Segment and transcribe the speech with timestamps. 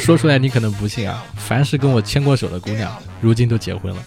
[0.02, 4.02] 说出来你可能不信啊，凡是跟我牵过手的姑娘，如今都结婚了。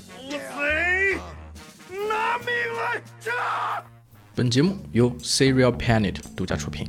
[1.90, 3.02] 拿命来
[4.36, 6.88] 本节目由 Serial Planet 独家出品。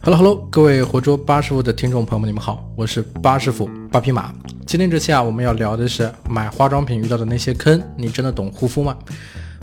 [0.00, 4.32] Hello Hello，各位活捉八师傅的听众朋友们，你们好，我是八师傅八匹马。
[4.64, 8.96] 今天这期啊，我们要聊的是买化妆品遇到的那些坑，你真的懂护肤吗？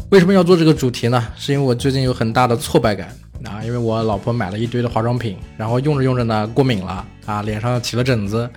[0.09, 1.25] 为什么要做这个主题呢？
[1.37, 3.15] 是因为我最近有很大的挫败感。
[3.43, 8.49] 啊，因为我老婆买了一堆的化妆品，然后用着用着呢过敏了啊，脸上起了疹子，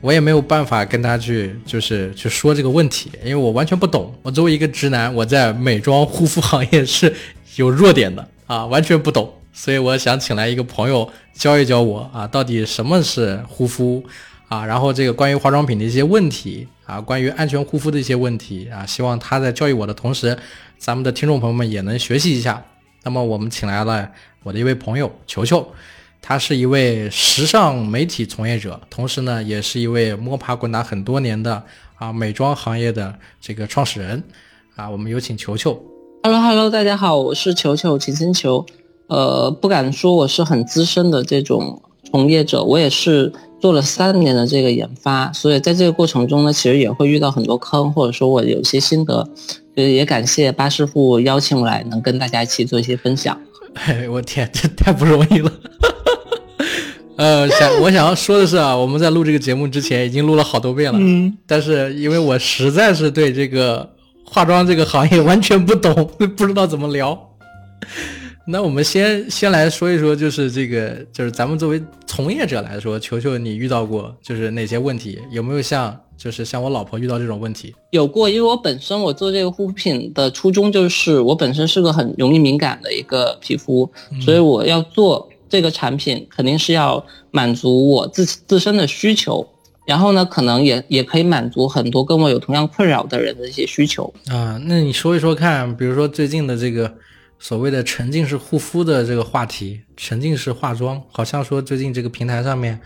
[0.00, 4.14] 我也没有办法跟她去就是去说这个问题，因为我完全不懂。
[4.22, 7.14] 我作为一个直男，我在美妆护肤行业是
[7.56, 9.32] 有弱点的啊，完全不懂。
[9.52, 14.02] 所以我想请来一个朋友教一教我啊，到底什么是护肤
[14.48, 20.36] 啊，然后这个关于化妆品的一些问题啊，关于安全护肤的一些问题啊，希望他在教育我的同时，
[20.76, 22.64] 咱们的听众朋友们也能学习一下。
[23.04, 24.10] 那么我们请来了
[24.42, 25.66] 我的一位朋友球球，
[26.22, 31.62] 他是一位时尚媒体从业者，同时呢也是一位摸爬滚打很多年的
[31.96, 34.22] 啊美妆行业的这个创始人
[34.74, 34.88] 啊。
[34.88, 35.78] 我们有请球球。
[36.22, 38.64] Hello Hello，大家好，我是球球秦星球。
[39.08, 49.28] 呃，不敢说我是很资深的这种从业者，我也是做了三年的这个研发，所以在这个过程中呢，其实也会遇到很多坑，或者说我有些心得。
[49.76, 53.38] 呃，也感谢巴师傅邀请我来，能跟大家一起做一些分享。
[53.74, 55.52] 哎，我天，这太不容易了。
[57.16, 63.88] 呃，想我想要说的是啊，我们在录这个节目之前已经录了好多遍了，嗯，但是因为我实在是对这个
[64.24, 65.92] 化妆这个行业完全不懂，
[66.36, 67.16] 不知道怎么聊。
[68.46, 75.18] 那我们先先来说一说，就是这个，就是咱们作为从业者来说，球球你遇到过就是哪些问题？
[75.30, 77.74] 有没有像就是像我老婆遇到这种问题？
[77.90, 89.46] 有过，因为我本身我做这个护肤品的初衷就是我本身是个很容易敏感的一个皮肤，所以我要做这个产品肯定是要满足我自自身的需求，
[89.86, 94.60] 然后呢，可能也也可以满足很多跟我有同样困扰的人的一些需求啊。
[94.64, 96.92] 那你说一说看，比如说最近的这个。
[97.36, 102.80] 所谓的沉浸式护肤的这个话题，沉浸式化妆，好像说最近这个平台上面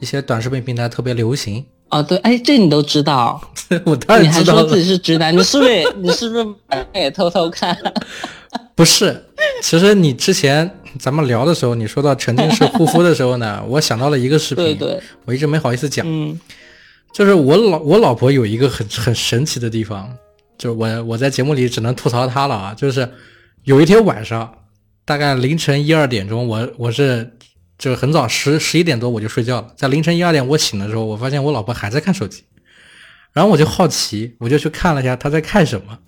[0.00, 2.02] 一些短视频平台特别流行啊。
[2.02, 3.40] 对，哎，这你都知道？
[3.84, 4.54] 我当然知道。
[4.54, 5.36] 你还说自己是直男？
[5.36, 5.92] 你是不是？
[5.96, 6.46] 你是不是
[6.94, 7.76] 也偷偷看？
[8.74, 9.24] 不是，
[9.62, 16.04] 其实你之前咱们聊的时候，你说到沉浸式护肤的时候呢，我想到了一个视频，对对，我一直没好意思讲。
[16.08, 16.38] 嗯，
[17.12, 20.10] 就是我老我老婆有一个很很神奇的地方，
[20.58, 23.08] 就是我我在节目里只能吐槽她了啊，就是。
[23.64, 24.52] 有一天晚上，
[25.04, 27.32] 大概凌晨一二点钟，我我是
[27.82, 29.66] 就是很早十十一点多我就睡觉了。
[29.74, 32.44] 在凌晨一二点我醒的时候，我发现我老婆还在看手机，
[33.32, 35.98] 然后我就好奇，我就去看了一下她在看什么。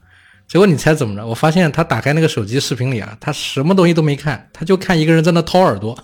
[0.46, 1.26] 结果你猜怎么着？
[1.26, 5.98] 我发现她打开那个手机视频里啊，她什么东西都没看，她就看一个人在那掏耳朵，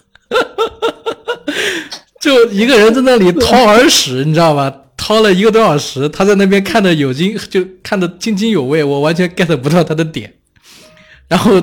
[2.21, 4.75] 就一个人在那里掏耳屎，你知道吧？
[4.97, 10.35] 掏了一个多小时，她在那边看的有津，就看的津津有味，我完全 get 不到她的点。
[11.29, 11.61] 然后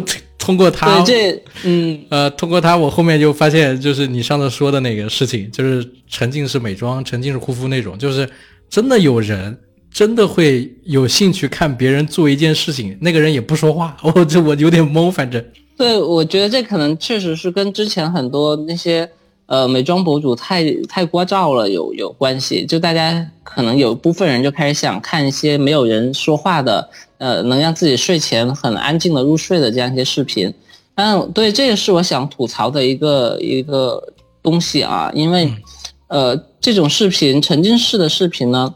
[0.48, 8.30] 通过他，这嗯呃，通过他，我后面就发现，就是你上次说的那个事情，就是沉浸式美妆、沉浸式护肤那种，就是
[8.70, 9.60] 真的有人
[9.92, 15.44] 真的会有兴趣看别人做一件事情，那个人也不说话， 我这我有点懵，反正。
[15.76, 19.10] 对，我觉得这可能确实是跟之前很多那些
[19.48, 26.90] 呃美妆博主太太聒噪了有有关系，就大家可能有部分人就开始想看一些没有人说话的。
[27.20, 30.54] 呃，能让自己睡前很安静的入睡的这样一些视频，
[30.94, 34.14] 嗯，对，这也是我想吐槽的一个一个
[34.44, 35.52] 东西啊，因为，
[36.10, 38.72] 呃，这种视频沉浸式的视频呢，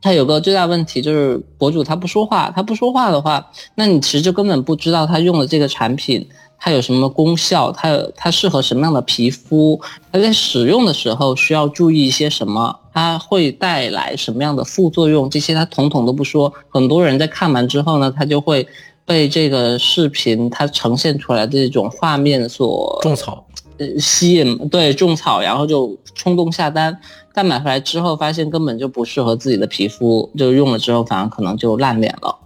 [0.00, 6.24] 它有个最大问题就是博主他不说话，他不说话的话，那你其实就根本不知道他用的这个产品。
[6.60, 7.72] 它有什么功效？
[7.72, 9.80] 它它适合什么样的皮肤？
[10.12, 12.78] 它在使用的时候需要注意一些什么？
[12.92, 15.30] 它会带来什么样的副作用？
[15.30, 16.52] 这些它统统都不说。
[16.68, 18.66] 很多人在看完之后呢，他就会
[19.06, 23.44] 被这个视频它呈现出来的这种画面所种草，
[23.78, 27.00] 呃，吸引对种草，然后就冲动下单。
[27.32, 32.36] 但买回来之后发现根本就不适合自己的皮肤，就用了之后反而可能就烂脸了。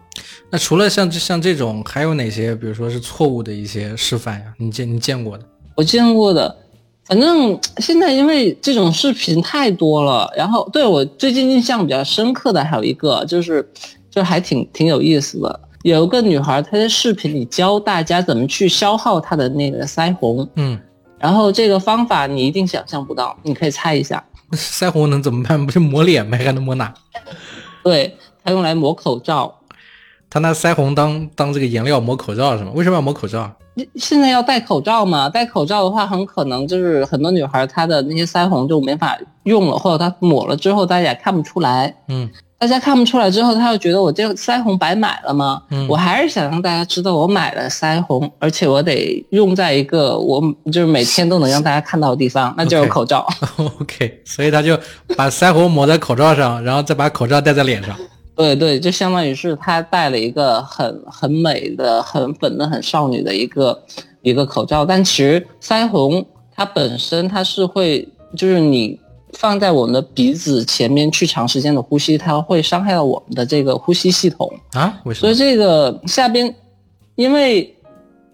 [0.54, 2.54] 那除了像像这种，还有哪些？
[2.54, 4.54] 比如说是错误的一些示范呀？
[4.56, 5.44] 你见你见过的？
[5.74, 6.56] 我见过的，
[7.06, 10.32] 反正现在因为这种视频太多了。
[10.36, 13.68] 然后对我最近印象比较深刻的还有一个，就是
[14.08, 15.60] 就还挺挺有意思的。
[15.82, 20.48] 有一个女孩，她在视频里教大家怎么去消耗她的那个腮红。
[20.54, 20.78] 嗯，
[21.18, 24.24] 然后这个方法你一定想象不到，你可以猜一下。
[24.54, 25.66] 腮红能怎么办？
[25.66, 26.38] 不是抹脸吗？
[26.38, 26.94] 还能抹哪？
[27.82, 29.52] 对，它用来抹口罩。
[30.34, 32.72] 他拿腮红当当这个颜料抹口罩是吗？
[32.74, 33.48] 为什么要抹口罩？
[33.94, 35.28] 现在要戴口罩嘛？
[35.28, 41.94] 戴口罩的话，很可能就是很多女孩她的那些腮红就没法用了，或者她抹了之后大家也看不出来。
[42.08, 42.28] 嗯，
[42.58, 45.62] 大家看不出来之后，她就觉得我这个腮红白买了吗？
[45.70, 50.42] 嗯我还是想让大家知道我买了腮红，而且我得用在一个我
[50.72, 53.24] 就是每天都能让大家看到的地方， 那就是口罩。
[53.80, 54.76] OK，所以他就
[55.16, 57.96] 把腮红抹在口罩上，然后再把口罩戴在脸上。
[58.36, 63.80] 对对，就相当于是他戴了一个很很美的、很粉嫩、很少女的一个
[64.22, 68.98] 一个口罩，但其实腮红它本身它是会，就是你
[69.34, 74.52] 放在我们的鼻子前面去长时间的呼吸，它会伤害到我们的这个呼吸系统。
[74.72, 75.00] 啊？
[75.04, 75.20] 为什么？
[75.20, 76.54] 所以这个下边，
[77.14, 77.72] 因为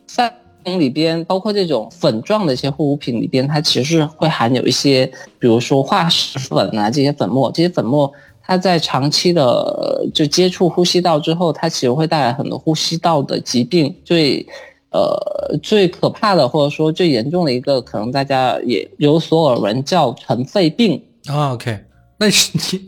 [0.08, 0.30] 腮
[0.64, 5.06] 红里边包括这种粉状的一些护肤品里边，它其实是会含有一些，
[5.38, 8.12] 比如说化石粉啊这些粉末，这些粉末
[8.50, 13.94] 它在长期的呃就接触呼吸道之后，它其实会带来很多呼吸道的疾病。
[14.04, 14.44] 最
[14.90, 21.00] 呃最可怕的或者说最严重的一个，可能大家也有所耳闻，叫尘肺病。
[21.28, 21.78] 啊，OK，
[22.18, 22.28] 那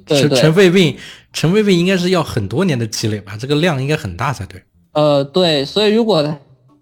[0.04, 0.96] 尘尘肺病，
[1.32, 3.36] 尘肺病应该是要很多年的积累吧？
[3.38, 4.60] 这个量应该很大才对。
[4.94, 6.24] 呃，对，所以如果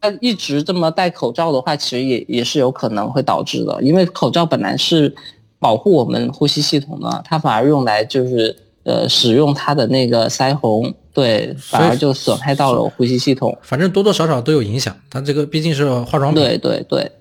[0.01, 5.15] 他一直这么戴口罩的话，其实也也是有可能会导致的，因为口罩本来是
[5.59, 13.57] 保护我们呼吸系统的，它反而用来就是呃使用它的那个腮红，对，反而就损害到了呼吸系统。
[13.63, 14.97] 反正多多少少都有影响。
[15.11, 17.13] 它这个毕竟是化妆品对对对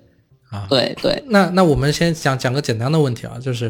[0.50, 0.66] 啊。
[0.68, 3.66] 对对，那那我们先讲讲个简单的问题啊，就是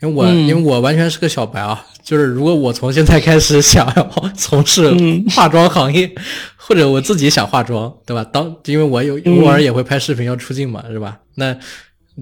[0.00, 6.10] 因为我、嗯因为我完全是个小白啊，就是如果我从现在开始想要 从事嗯化妆行业，
[6.56, 8.22] 或者我自己想化妆，对吧？
[8.24, 11.18] 当因为我有嗯偶尔也会拍视频要出镜嘛，是吧？
[11.34, 11.56] 那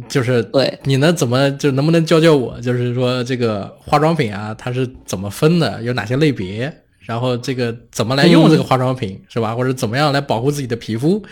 [0.09, 2.61] 就是对你能怎么就能不能教教我？
[2.61, 5.83] 就是说这个化妆品啊，它是怎么分的？
[5.83, 6.73] 有哪些类别？
[7.01, 9.55] 然后这个怎么来用嗯这个化妆品、是吧？
[9.55, 11.23] 或者怎么样来保护自己的皮肤？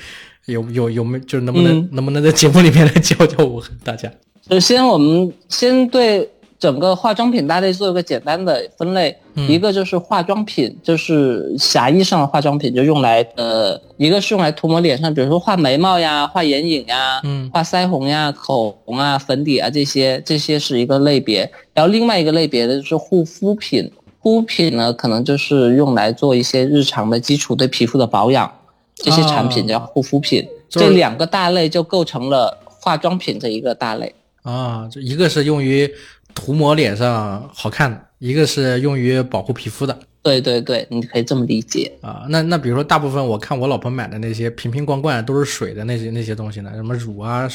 [0.47, 4.11] 有有有没就是能不能、嗯能不能在节目里面来教教我大家？
[4.49, 6.29] 首先我们先对
[6.65, 21.53] 整个化妆品大类做一个简单的分类，嗯一个就是化妆品，就是狭义上的化妆品，就用来呃，一个是用来涂抹脸上，比如说画眉毛呀、画眼影呀、嗯画腮红呀、口红啊、粉底啊这些，这些是一个类别。
[21.75, 28.51] 然后另外一个类别的就是护肤品，护肤品呢可能就是用来做一些日常的基础对皮肤的保养，
[28.95, 30.49] 这些产品哦叫护肤品。
[30.71, 34.15] 就是这两个大类就构成了化妆品这一个大类。
[34.45, 35.91] 啊，这一个是用于
[36.35, 41.93] 涂抹脸上好看的，一个是用于保护皮肤的对对对，你可以这么理解。
[42.01, 42.25] 啊。
[42.29, 47.47] 那那比如说，大部分我看我老婆买的那些瓶瓶罐罐都是水的那些那些东西呢，什么乳啊、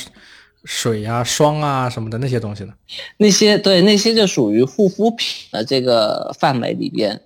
[0.66, 2.74] 水啊、霜啊什么的那些东西呢？
[3.18, 7.20] 那些对那些就属于护肤品的这个范围里边，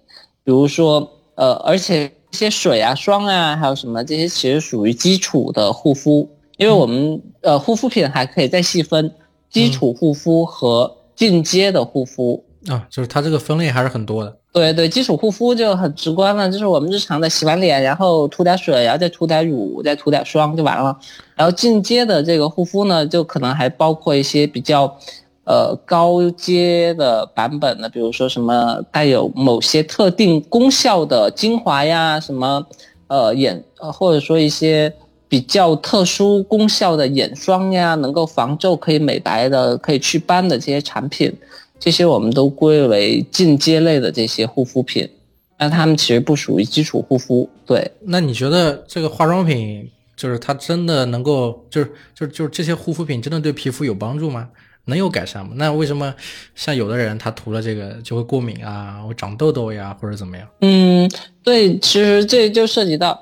[0.46, 9.14] 比如说呃，而且一些水啊、霜啊，还有什么这些其实属于基础的护肤，因为我们呃护肤品还可以再细分
[9.50, 12.44] 基础护肤和进阶的护肤。
[12.70, 14.34] 啊，就是它这个分类还是很多的。
[14.54, 20.98] 对对，基础护肤就很直观了，就是我们日常的洗完脸，然后涂点水，然后再涂点乳，再涂点霜就完了。
[21.36, 24.98] 然后进阶的这个护肤呢，就可能还包括一些比较，
[25.44, 32.66] 呃高阶的版本的，比如说什么带有某些特定功效的精华呀，什么
[33.08, 34.94] 呃眼，呃或者说一些
[35.34, 41.34] 比较特殊功效的眼霜呀，能够防皱、可以美白的、可以祛斑的这些产品。
[41.80, 45.10] 这些我们都归为进阶类的这些护肤品，
[45.58, 47.50] 但它们其实不属于基础护肤。
[47.66, 54.48] 对，那你觉得这个化妆品就是它真的能够，就是就是就是这些护肤品真的对皮肤有帮助吗？
[54.86, 55.54] 能有改善吗？
[55.56, 56.14] 那为什么
[56.54, 60.48] 像有的人他涂了这个就会过敏啊，会长痘痘呀，或者怎么样？
[60.62, 61.10] 嗯，
[61.44, 63.20] 对，其实这就涉及到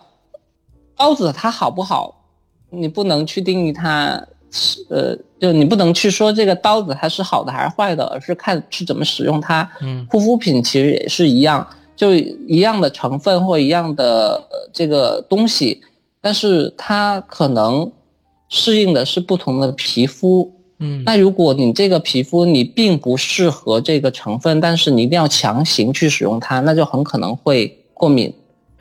[1.01, 2.13] 刀子它好不好，
[2.69, 9.67] 你不能去定义它是呃，就你不能去说这个刀子它是好的还是坏的，而是看是怎么使用它。
[9.81, 15.81] 嗯护肤品其实也是一样，就一样的成分或一样的呃这个东西，
[16.21, 17.91] 但是它可能
[18.47, 20.53] 适应的是不同的皮肤。
[20.83, 28.31] 嗯那如果你这个皮肤你并不适合这个成分，但是你一定要强行去使用它，那就很可能会过敏。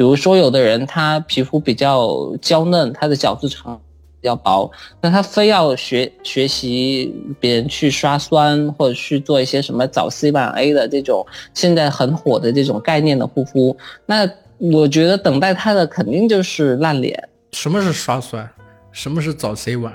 [0.01, 3.79] 比如说，有的人他皮肤比较娇嫩，他的角质层
[4.19, 4.71] 比较薄，
[5.03, 13.77] 那他非要学学习别人去刷酸或者去做一些什么早 C 晚 A 的这种现在很火的这种概念的护肤，
[14.07, 14.27] 那
[14.57, 17.29] 我觉得等待他的肯定就是烂脸。
[17.53, 18.49] 什么是刷酸？
[18.93, 19.93] 什么是早 C 晚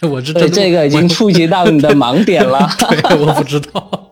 [0.00, 0.08] A？
[0.08, 2.66] 我知道，这这个已经触及到你的盲点了。
[2.88, 4.10] 对，我不知道。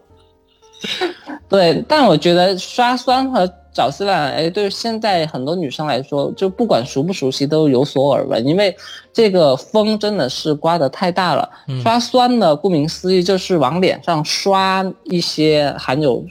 [1.48, 8.74] 对，但我觉得刷酸和找 C 晚 A 对现在很多女生来说，就不管熟不熟悉都有所耳闻，因为
[9.12, 11.48] 这个风真的是刮得太大了。
[11.82, 16.24] 刷酸呢，顾名思义就是往脸上刷一些含有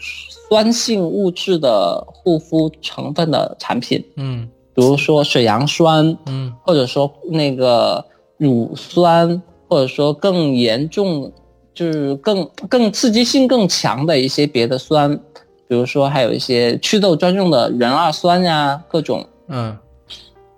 [0.50, 4.50] 酸性物质的护肤成分的产品，嗯。
[4.76, 6.52] 比如说水杨酸，嗯。
[6.64, 8.04] 或者说那个
[8.38, 11.32] 乳酸，或者说更严重，
[11.74, 15.16] 就是更更刺激性更强的一些别的酸，
[15.68, 19.78] 比如说还有一些祛痘专用的壬二酸呀，各种嗯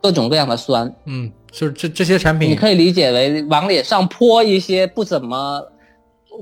[0.02, 5.62] 各种各样的酸，嗯，就是这这些产品你，可以理解为往脸上泼一些不怎么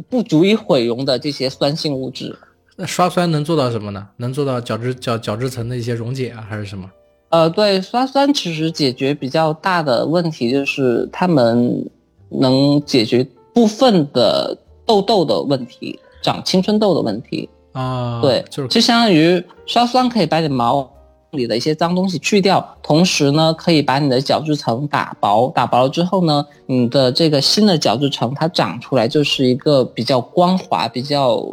[0.09, 2.35] 不足以毁容的这些酸性物质。
[2.75, 4.07] 那刷酸能做到什么呢？
[4.17, 6.89] 能做到角质角角质层的一些溶解啊，还是什么？
[7.29, 11.89] 呃，对，刷酸其实解决比较大的问题就是它们
[12.29, 17.49] 能解决部分的痘痘的问题，长青春痘的问题。
[17.73, 20.87] 啊，对，就是就相当于刷酸可以把你毛
[21.31, 31.43] 里的一些脏东西去掉，同时呢，可以把你的角质层打薄，打薄了之后呢，你的这个新的角质层它长出来就是一个比较光滑、比较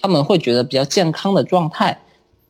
[0.00, 2.00] 他们会觉得比较健康的状态。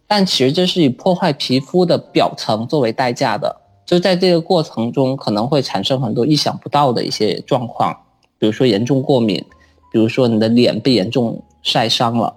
[0.07, 7.97] 但其实这是以破坏皮肤的表层作为代价的，就在这个过程中可能会产生很多意想不到的一些状况，
[8.39, 9.45] 比如说严重过敏，
[9.93, 12.35] 比如说你的脸被严重晒伤了。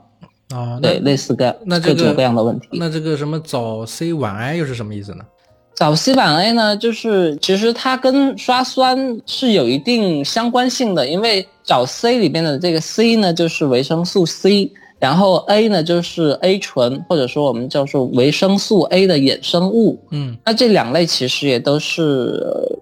[0.53, 2.67] 啊，对，类似各那这个各种各样的问题。
[2.73, 5.25] 那这个什么早 C 晚 I 又是什么意思呢？
[5.73, 19.99] 早 C 晚 A 呢，就是其实它跟刷酸是有一定相关性的，因为早 C 里边的这个 C 呢，就是维生素 C，然后 A 呢就是 A 醇，或者说我们叫做维生素 A 的衍生物。
[20.11, 22.79] 嗯那这两类其实也都是，呃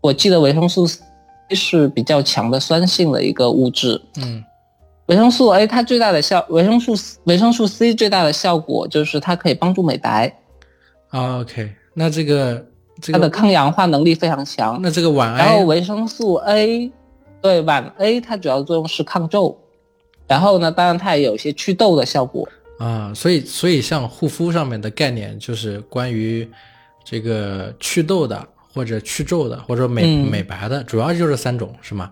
[0.00, 1.00] 我记得维生素 C
[1.50, 4.00] 是比较强的酸性的一个物质。
[4.16, 4.42] 嗯
[5.06, 6.94] 维生素 A 它最大的效，维生素
[7.24, 10.32] 维生素 C 最大的效果就是它可以帮助美白，
[11.08, 12.64] 啊，OK，那这个
[13.00, 14.78] 这个它的抗氧化能力非常强。
[14.80, 16.90] 那这个晚然后维生素 A，
[17.42, 19.58] 对晚 A 它主要作用是抗皱，
[20.28, 22.48] 然后呢，当然它也有一些祛痘的效果。
[22.78, 26.48] 啊，所以所以像护肤上面的概念就是关于
[27.04, 32.10] 这个祛痘的或者去皱的或者美、嗯美白的，主要就是三种是吗？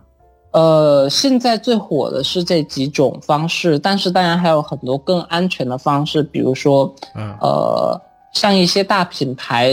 [0.53, 8.01] 呃，现在最火的是这几种方式，但是当然还有很多更安全的方式，比如说，嗯呃，
[8.33, 9.71] 像一些大品牌、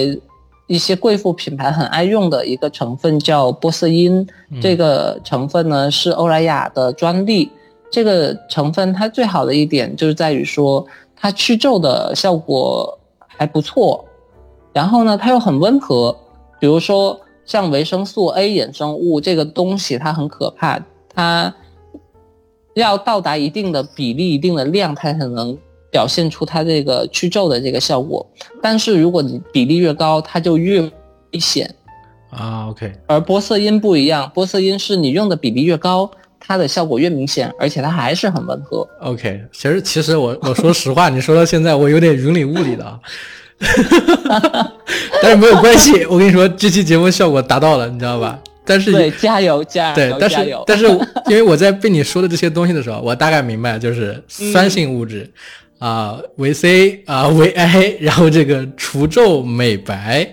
[0.67, 4.23] 一些贵妇品牌很爱用的一个成分叫玻色因，
[4.61, 7.51] 这个成分呢是欧莱雅的专利。
[7.89, 14.05] 这个成分它最好的一点就是在于说，它去皱的效果还不错，
[14.71, 16.15] 然后呢，它又很温和。
[16.59, 20.79] 比如说像维生素 A 衍生物这个东西，它很可怕，
[21.13, 21.53] 它
[22.73, 25.57] 要到达一定的比例、一定的量，它才能
[25.91, 28.25] 表现出它这个去皱的这个效果。
[28.61, 31.73] 但是如果你比例越高，它就越危险。
[32.29, 38.85] 啊，OK，而玻色因不一样，玻色因是你用的比例越高，它的效果越明显，而且它还是很温和。
[38.99, 42.99] OK，其实其实我我说实话，你说到现在我有点云里雾里的啊，
[45.21, 48.39] 但是没有关系， 我跟你说这期节目效果达到了，你知道吧？
[48.63, 50.63] 但是对，加油加油，对但是加油！
[50.67, 50.85] 但是
[51.27, 55.29] 因为我在被你说的这些东西的时候，我大概明白就是酸性物质
[55.79, 60.29] 啊、维 C 啊、维 I，然后这个除皱美白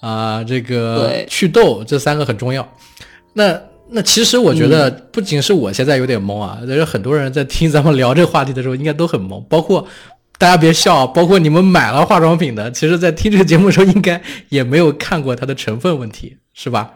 [0.00, 2.66] 啊、这个祛痘这三个很重要。
[3.34, 3.60] 那
[3.90, 9.86] 那其实我觉得不仅是我现在有点懵啊，就是很多人在听咱们聊这个话题的时候应该都很懵，包括。
[10.42, 16.94] 大家别笑，包括你们买了化妆品的，其实在听这个节目的时候，应该也没有看过它的成分问题，是吧？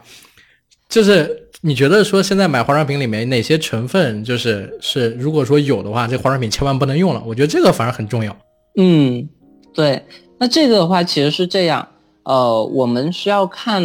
[0.89, 7.23] 就是你觉得说现在买化妆品里面哪些成分就是是如果说有的话，这化妆品千万不能用了。
[7.25, 8.37] 我觉得这个反而很重要。
[8.79, 9.29] 嗯，
[9.73, 10.03] 对。
[10.41, 11.87] 那这个的话其实是这样，
[12.25, 13.81] 呃，我们需要看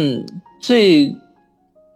[0.60, 1.14] 最，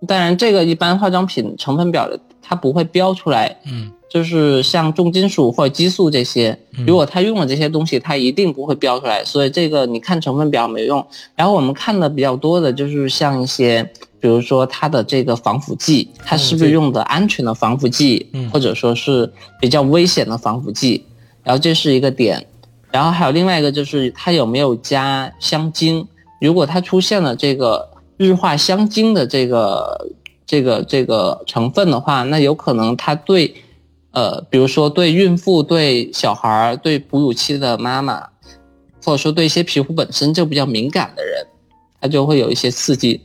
[0.06, 2.16] 当然这个一般化妆品成分表的
[2.47, 3.91] 它不会标出来，嗯。
[4.09, 11.05] 就是像重金属或者激素这些，如果它用了这些东西，它一定不会标出来，所以这个你看成分表没用。
[11.35, 13.83] 然后我们看的比较多的就是像一些，
[14.21, 18.49] 比如说它的这个防腐剂，它是不是用的安全的防腐剂，嗯。
[18.50, 21.05] 或者说是比较危险的防腐剂，
[21.43, 22.47] 然后这是一个点。
[22.93, 26.07] 然后还有另外一个就是它有没有加香精，
[26.41, 27.87] 如果它出现了这个
[28.17, 30.09] 日化香精的这个
[30.47, 33.55] 这个这个成分的话，那有可能它对。
[34.12, 38.26] 呃，比如说对孕妇、对小孩儿、对哺乳期的妈妈，
[39.05, 41.47] 或者说对一些皮肤本身就比较敏感的人，
[42.00, 43.21] 它就会有一些刺激。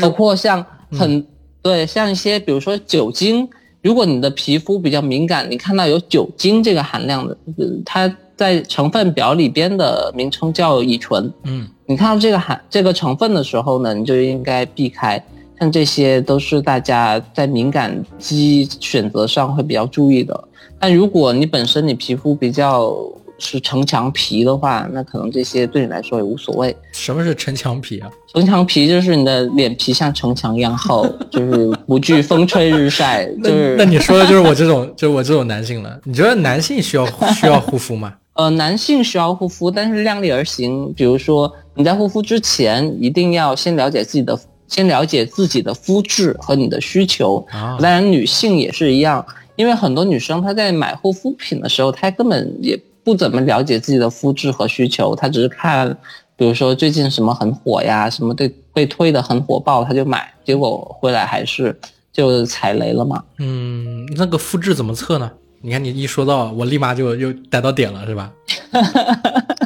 [0.00, 1.26] 包括像很、
[1.60, 3.46] 对像一些比如说酒精，
[3.82, 7.36] 如果你的皮肤比较敏感，你看到有酒精这个含量的，
[7.84, 11.30] 它在成分表里边的名称叫乙醇。
[11.42, 15.22] 嗯，你看到这个含这个成分的时候呢，你就应该避开。
[15.60, 20.48] 像这些都是大家在敏感肌选择上会比较注意的。
[20.78, 22.94] 但如果你本身你皮肤比较
[23.38, 26.76] 是城墙皮的话，那可能这些对你来说也无所谓。
[26.92, 28.10] 什么是城墙皮啊？
[28.32, 33.24] 城墙皮就是你的脸皮像城墙一样厚，就是不惧风吹日晒。
[33.42, 35.98] 就是那你说的就是我这种，就是我这种男性了。
[36.04, 38.14] 你觉得男性需要需要护肤吗？
[38.34, 40.92] 呃，男性需要护肤，但是量力而行。
[40.94, 44.38] 比如说你在护肤之前，一定要先了解自己的。
[44.68, 47.44] 先了解自己的肤质和你的需求，
[47.80, 49.24] 当然女性也是一样，
[49.56, 55.96] 因为很多女生她在买护肤品的时候，她根本也不怎么了解自己的肤质和需求，她只是看，
[56.36, 61.74] 比如说最近什么很火呀，什么对被推的很火爆，她就买，结果回来还是
[62.12, 63.24] 就踩雷了嘛。
[63.38, 65.30] 嗯，那个肤质怎么测呢？
[65.60, 68.30] 你看你一说到，我立马就又逮到点了，是吧？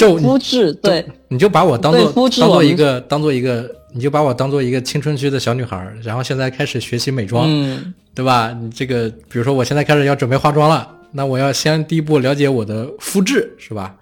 [0.00, 3.70] 就肤质，对，你就把我当做当做一个当做一个。
[3.92, 8.56] 你就把我当做一个青春期的小女孩，然后现在开始学习美妆，嗯对吧？
[8.62, 13.96] 你这个，比如说我现在开始要准备化妆了，那我要先第一步了解我的肤质，是吧？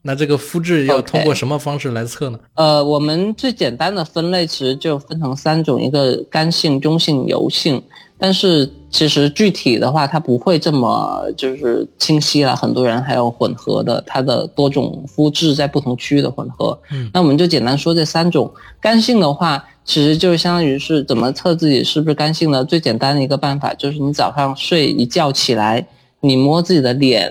[0.00, 2.38] 那这个肤质要通过什么方式来测呢？
[2.54, 7.82] 呃，我们最简单的分类其实就分成三种，一个干性、中性、油性。
[8.24, 12.56] 但是其实具体的话，它不会这么就是清晰了。
[12.56, 16.78] 很多人还有混合的，它的多种肤质在不同区域的混合。
[16.90, 18.50] 嗯，那我们就简单说这三种。
[18.80, 22.64] 干性的话，其实就是相当于是怎么测自己是不是干性的？
[22.64, 25.86] 最简单的一个办法就是你早上睡一觉起来，
[26.20, 27.30] 你摸自己的脸、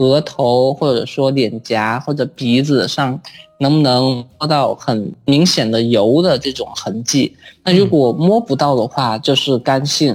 [0.00, 3.18] 额头，或者说脸颊或者鼻子上。
[3.58, 7.34] 能不能摸到很明显的油的这种痕迹？
[7.64, 10.14] 那如果摸不到的话，就是干性。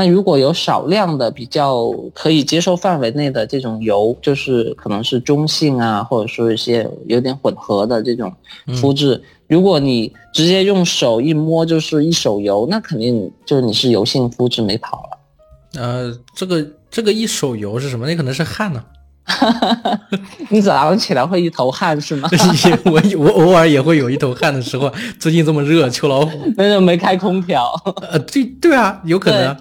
[0.00, 8.32] 那如果有少量的比较可以接受范围内的这种油，就是可能是中性啊，或者说一些有点混合的这种
[8.76, 9.20] 肤质。
[9.48, 15.80] 如果你直接用手一摸就是一手油，那肯定就是你是油性肤质没跑了。
[15.82, 18.06] 呃，这个这个一手油是什么？
[18.06, 18.84] 那可能是汗呢。
[20.48, 22.30] 你早上起来会一头汗是吗？
[22.86, 24.90] 我我偶尔也会有一头汗的时候。
[25.18, 26.30] 最近这么热，秋老虎。
[26.56, 27.70] 那就没开空调。
[28.10, 29.54] 呃，对对啊，有可能。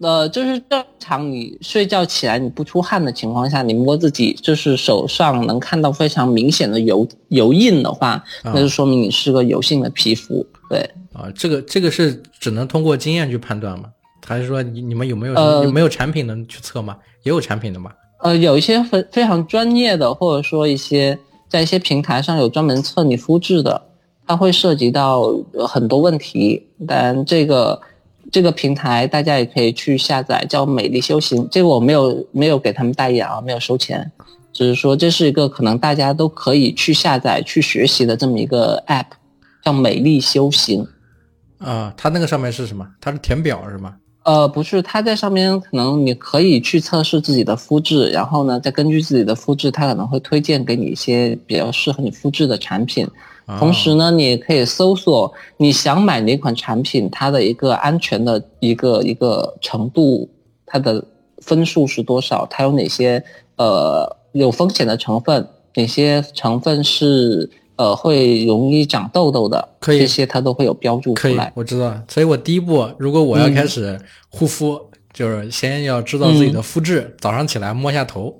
[0.00, 10.46] 呃，就是正常你睡觉起来你不出汗的情况下，你摸自己就是手上能看到非常明显的油油印的话，那就说明你是个油性的皮肤。
[10.68, 10.80] 对
[11.12, 13.88] 啊，这个这个是只能通过经验去判断吗？
[14.26, 16.96] 还是说你你们有没有有没有产品能去测吗？
[17.22, 17.92] 也有产品的吗？
[18.22, 21.16] 呃，有一些非非常专业的，或者说一些
[21.48, 23.80] 在一些平台上有专门测你肤质的，
[24.26, 25.32] 它会涉及到
[25.68, 26.66] 很多问题。
[26.88, 27.80] 但这个
[28.32, 31.46] 这个平台大家也可以去下载，叫美丽修行。
[31.50, 34.10] 这个我没有没有给他们代言啊，没有收钱，
[34.52, 39.06] 只是说这是一个可能大家都可以去下载去学习的这么一个 app，
[39.64, 40.86] 叫美丽修行。
[41.58, 42.86] 啊，它那个上面是什么？
[43.00, 43.94] 它是填表是吗？
[44.24, 53.06] 呃，不是，它在上面可能你可以去测试自己的肤质，然后呢，再根据自己的肤质，它可能会推荐给你一些比较适合你肤质的产品。
[53.58, 60.28] 同时呢，你也可以搜索你想买哪款产品，它的一个安全的一个一个程度，
[60.64, 61.04] 它的
[61.38, 63.22] 分数是多少，它有哪些
[63.56, 67.50] 呃有风险的成分，哪些成分是。
[67.78, 71.52] 呃，会容易长痘痘的，可以这些它都会有标注出来。
[71.54, 74.80] 我知道，所以我第一步，如果我要开始护肤，
[75.12, 78.34] 就是先要知道自己的肤质，早上起来摸下头，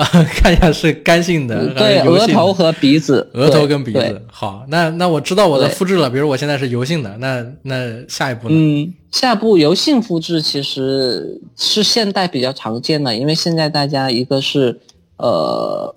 [0.00, 4.22] 啊， 看一下是干性的对，额头和鼻子，额头跟鼻子。
[4.30, 8.54] 好，那那我知道我的肤质了，比如我现在是油性的，那那下一步呢？
[8.56, 14.80] 嗯，下一步油性肤质其实是现代比较常见的，因为现在大家一个是
[15.18, 15.94] 呃。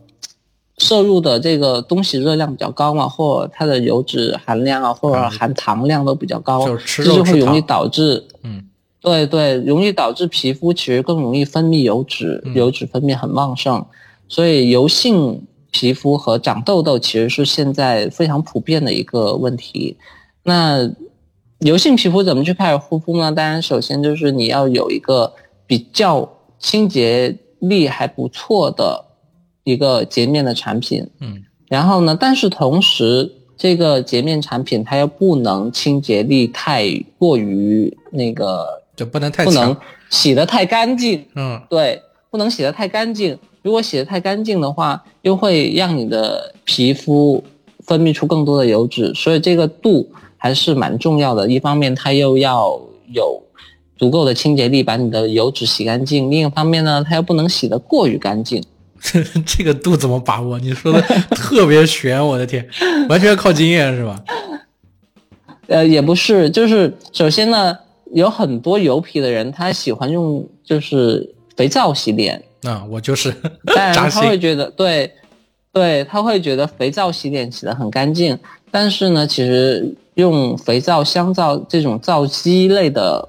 [0.79, 8.65] 摄入的这个东西热量比较高嘛，或它的油脂含量啊，或者含糖量都比较高，这就会容易导致，嗯，
[9.03, 13.85] 对对，容易导致皮肤其实更容易分泌油脂，油脂分泌很旺盛，
[14.27, 19.97] 所以油性皮肤和长痘痘其实是现在非常普遍的一个问题。
[20.43, 20.89] 那
[21.59, 23.31] 油性皮肤怎么去开始护肤呢？
[23.31, 25.33] 当然，首先就是你要有一个
[25.67, 29.05] 比较清洁力还不错的。
[29.65, 36.85] 一个洁面的产品，嗯，然后呢，但是同时这个洁面产品它又不能清洁力太
[37.17, 39.75] 过于那个，就不能太不能
[40.09, 43.37] 洗的太干净，嗯，对，不能洗的太干净。
[43.61, 47.43] 如果洗的太干净的话，又会让你的皮肤
[47.85, 51.49] 分泌出更多的油脂，所以这个度还是蛮重要的。
[51.49, 52.79] 一方面它又要
[53.11, 53.41] 有。
[53.95, 58.61] 足够的清洁力把你的油脂洗干净，另一方面呢，它又不能洗得过于干净。
[59.45, 60.59] 这个度怎么把握？
[60.59, 62.67] 你说的特别悬，我的天，
[63.07, 64.21] 完全靠经验是吧？
[65.67, 67.77] 呃，也不是，就是首先呢，
[68.13, 72.41] 有很多油皮的人，他喜欢用就是肥皂洗脸。
[72.63, 73.33] 啊，我就是。
[73.65, 75.11] 当然他会觉得，对，
[75.71, 78.37] 对，他会觉得肥皂洗脸洗得很干净。
[78.71, 83.27] 但是呢，其实用肥皂、香皂这种皂基类的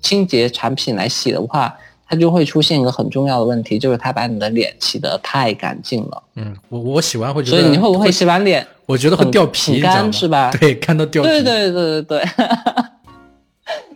[0.00, 1.74] 清洁产品来洗的话。
[2.06, 6.22] 它就会出现一个很重要的问题，就是它把你的脸洗得太干净了。
[6.36, 8.64] 嗯，我我洗完会觉得，所以你会不会洗完脸？
[8.84, 10.50] 我觉得会掉皮，干是吧？
[10.60, 11.28] 对，看到掉皮。
[11.30, 12.24] 对对对对对，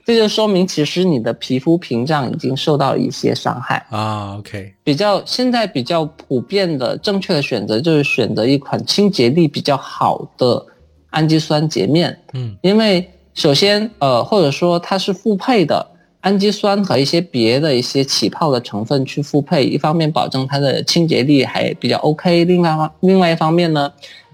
[0.09, 4.39] 这就说明其实你的皮肤屏障已经受到了一些伤害啊。
[4.39, 10.65] OK，比较现在比较普遍的正确的选择就是选择一款清洁力比较好的
[11.11, 12.19] 氨基酸洁面。
[12.33, 15.87] 嗯，因为首先呃，或者说它是复配的。
[16.23, 23.93] 氨基酸和一些别的一些起泡的成分去复配，一方面保证它的清洁力还比较 OK，另外另外一方面呢，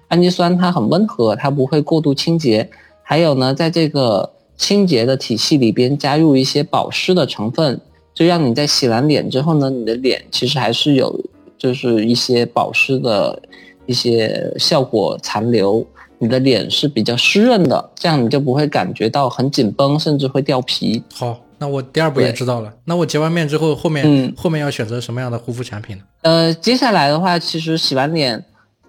[0.08, 2.70] 氨基酸它很温和，它不会过度清洁。
[3.02, 7.80] 还有呢，在这个清洁的体系里边加入一些保湿的成分，
[8.14, 11.18] 就让你在洗完脸之后呢，你的脸其实还是有
[11.58, 13.40] 就是一些保湿的
[13.86, 15.86] 一些效果残留，
[16.18, 21.02] 你的脸是比较湿润的，这样你就不会感觉到很紧绷，甚至会掉皮。
[21.14, 21.40] 好。
[21.56, 22.74] 那我第二步也知道了。
[22.84, 26.02] 那我洁完面之后，后面后面要选择什么样的护肤产品呢？
[26.22, 28.44] 呃，接下来的话，其实洗完脸，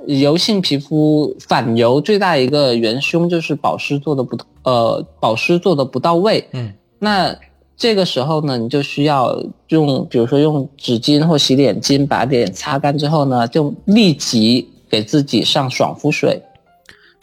[0.07, 6.45] 油性皮肤反油最大一个元凶就是保湿做的不呃保湿做的不到位。
[6.51, 7.33] 嗯，那
[7.77, 16.41] 这个时候呢，你就需要用，比如说用纸巾或洗脸巾把脸擦干之后呢，就立即给自己上爽肤水，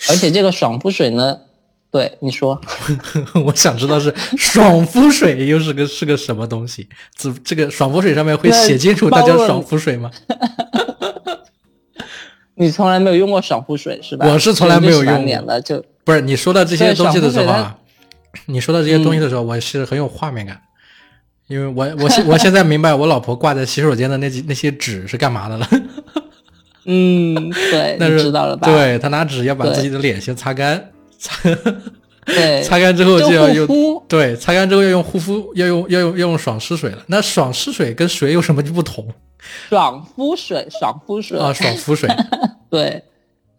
[0.09, 1.39] 而且这个爽肤水呢。
[1.91, 2.59] 对你说，
[3.45, 6.89] 我想知道是爽肤水又是个是个什么东西？
[7.15, 10.11] 这这个爽肤水上面会写清楚它叫爽肤水吗？
[12.57, 14.27] 你从来没有用过爽肤水是吧？
[14.27, 17.77] 我是从来没有用脸了，就不是你说到这些东西的时候啊，
[18.47, 20.61] 你说到这些东西的时候，我是很有画面感，
[21.49, 25.69] 因为我我现 我现在明白我老婆挂在洗手间的那几那些纸是干嘛的了。
[26.85, 28.67] 嗯，对， 那知道了吧？
[28.67, 30.91] 对他拿纸要把自己的脸先擦干。
[31.17, 31.37] 擦，
[32.27, 36.99] 对，擦干之后就要用，对，擦干之后要用护肤，要用要用要用爽湿水了。
[37.07, 39.07] 那爽湿水跟水有什么不同？
[39.69, 42.09] 爽肤水，爽肤水啊，爽肤水。
[42.69, 43.05] 对，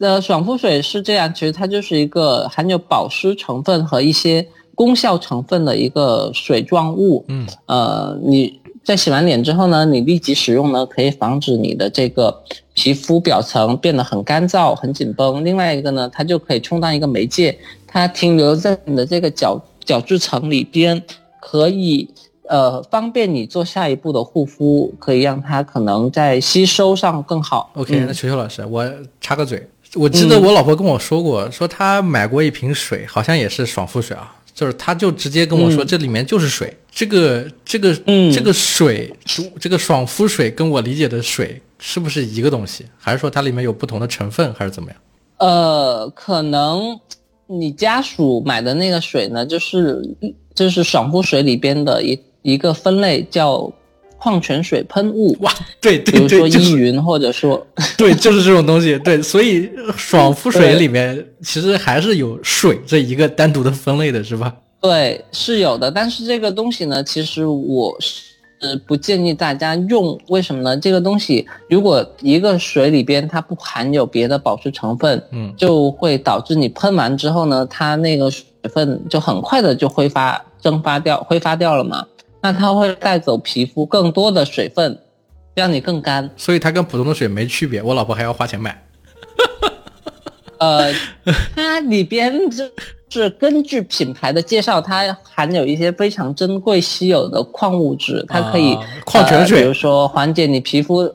[0.04, 7.24] 那爽肤水是这样，其实它就是一个含有保湿成分和一些功效成分的一个水状物。
[7.30, 8.60] 嗯，呃，你。
[8.84, 12.38] 在洗完脸之后呢，你立即使用呢，可以防止你的这个
[12.74, 15.46] 皮肤表层变得很干燥、很紧绷。
[15.46, 21.02] 另外一个呢，它就可以充当一个媒介，它停留在你的这个角角质层里边，
[21.40, 22.10] 可以
[22.50, 27.72] 呃方便你做下一步的护肤，可以让它可能在吸收上更好。
[27.76, 28.86] OK，那球球老师，我
[29.22, 34.36] 插个嘴，我记得我老婆跟我说过，说她买过一瓶水，好像也是爽肤水啊。
[34.54, 36.76] 就是她，就直接跟我说，这里面就是水。
[36.92, 37.94] 这个，这个，
[38.32, 39.12] 这个水，
[39.60, 42.86] 这个爽肤水，跟我理解的水是不是一个东西？
[42.98, 45.00] 还是说它里面有不同的成分，还是怎么样？
[45.38, 47.00] 呃，可能
[47.48, 50.02] 你家属买的那个水呢，就是
[50.54, 53.72] 就是爽肤水里边的一一个分类叫。
[54.24, 57.62] 矿泉水喷雾哇，对对对，比如说依云，或者说
[57.98, 58.98] 对，就是这种东西。
[59.00, 64.56] 对，所以 爽肤水里面其实还是有水这一个单独的分类的，是吧？
[64.80, 65.92] 对，是有的。
[65.92, 70.18] 但是这个东西呢，其实我是不建议大家用。
[70.30, 70.78] 为什么呢？
[70.78, 82.06] 这个东西如果一个水里边它不含有别的保湿成分，嗯，就会导致你喷完之后呢，它那个水分就很快的就挥发蒸发掉，挥发掉了嘛。
[82.44, 85.00] 那它会带走皮肤更多的水分，
[85.56, 87.82] 让你更干，所以它跟普通的水没区别。
[87.82, 88.86] 我老婆还要花钱买。
[90.60, 90.94] 呃，
[91.56, 92.70] 它里边就
[93.10, 101.12] 是根据品牌的介绍，它含有一些非常珍贵稀有的矿物质，它可以矿泉水，比如说缓解你皮肤。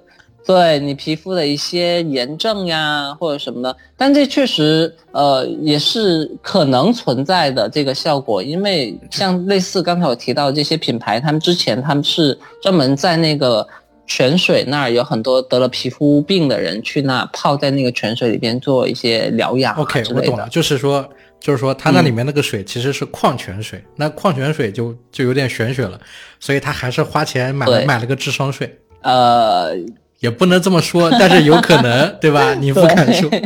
[0.48, 13.68] 对你皮肤的一些炎症呀，或者什么的，但这确实呃也是可能存在的这个效果，因为像类似刚才我提到这些品牌，他们之前他们是专门在那个
[14.06, 21.06] 泉水那儿有很多得了皮肤病的人去那泡在那个泉水里边做一些疗养 OK，我懂了，就是说
[21.38, 26.00] 就是说它那里面那个水其实是矿泉水，那矿泉水就就有点玄学了，
[26.40, 28.74] 所以他还是花钱买了买了个智商税。
[29.02, 29.76] 呃。
[30.20, 32.54] 也不能这么说， 但是有可能，对吧？
[32.58, 33.30] 你不敢说。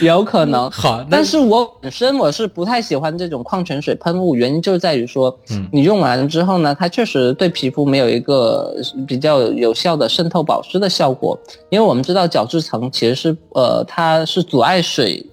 [0.00, 0.68] 有可能。
[0.70, 8.74] 好，但是我本身我是不太喜欢这种矿泉水喷雾，原因就在于说，嗯，你用完之后呢，它确实对皮肤没有一个
[9.06, 11.38] 比较有效的渗透保湿的效果，
[11.70, 15.24] 因为我们知道角质层其实是呃，它是阻碍水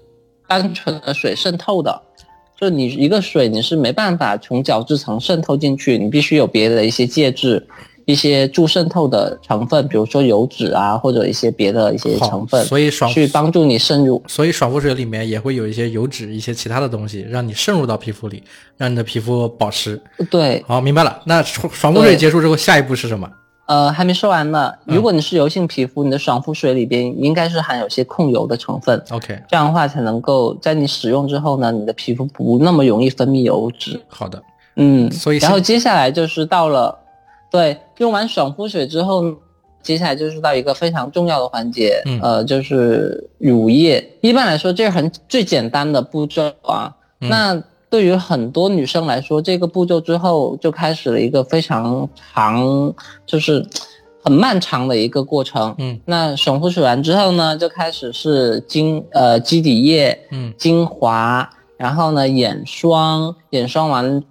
[0.47, 2.02] 单纯的水渗透的。
[2.60, 7.65] 就你一个水，你是没办法从角质层渗透进去，你必须有别的一些介质，
[8.06, 14.22] 一些助渗透的成分，比如说油脂啊，或者一些别的一些成分，所以爽去帮助你渗入。
[14.28, 18.44] 所以爽肤水里面也会有一些油脂，一些其他的东西，让你渗入到皮肤里，
[18.78, 20.02] 让你的皮肤保湿。
[20.30, 21.22] 对，好，明白了。
[21.26, 23.30] 那爽爽肤水结束之后，下一步是什么？
[23.68, 24.74] 呃，还没说完呢。
[24.84, 29.02] 如果你是油性皮肤，你的爽肤水里边应该是含有些控油的成分。
[29.12, 33.98] OK，这样的话才能够在你使用之后呢，你的皮肤不那么容易分泌油脂。
[34.10, 34.44] 好的，
[34.76, 36.94] 嗯，所以然后接下来就是到了，
[37.52, 39.36] 对，用完爽肤水之后，
[39.84, 44.04] 接下来就是到一个非常重要的环节，嗯呃，就是乳液。
[44.22, 46.96] 一般来说，这是很最简单的步骤啊。
[47.20, 52.94] 嗯那对于很多女生来说，这个步骤之后就开始了一个非常长，
[53.26, 53.66] 就是
[54.24, 55.76] 很漫长的一个过程。
[55.78, 64.24] 嗯那爽肤水完之后呢，就开始是精呃基底液，嗯精华，然后呢眼霜，眼霜完，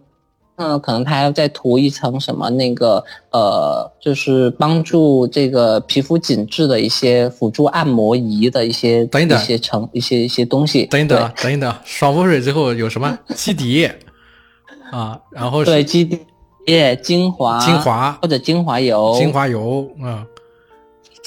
[0.60, 10.84] 嗯，可能它还要再涂一层什么那个呃，就是帮助这个皮肤紧致的一些辅助按摩仪的一些等一等一些成一些一些东西。
[10.86, 13.98] 等一等啊，等一等啊，爽肤水之后有什么 基底液
[14.92, 15.18] 啊？
[15.30, 16.20] 然后对，对是基底
[16.66, 20.26] 液、精华、精华、或者精华油、精华油啊，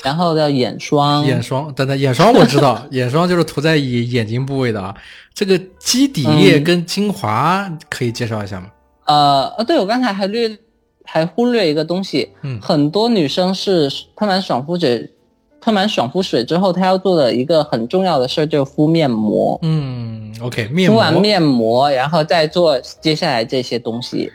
[0.03, 1.73] 然后要眼霜、眼霜。
[1.73, 4.95] 等等，眼霜我知道，眼霜就是涂在眼眼睛部位的啊。
[5.33, 8.67] 这个基底液嗯跟精华可以介绍一下吗？
[9.05, 10.57] 呃呃，对我刚才还略
[11.03, 15.09] 还忽略一个东西，嗯很多女生是喷完爽肤水，
[15.61, 19.57] 喷完爽肤水之后，她要做的一个很重要的事儿就是敷面膜。
[19.61, 20.97] 嗯，OK，面膜。
[20.97, 24.31] 敷完面膜，然后再做接下来这些东西。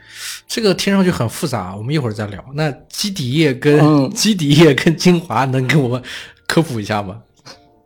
[0.46, 2.42] 这个听上去很复杂，我们一会儿再聊。
[2.54, 6.02] 那基底液跟、嗯 基底液跟精华能给我们
[6.46, 7.20] 科普一下吗？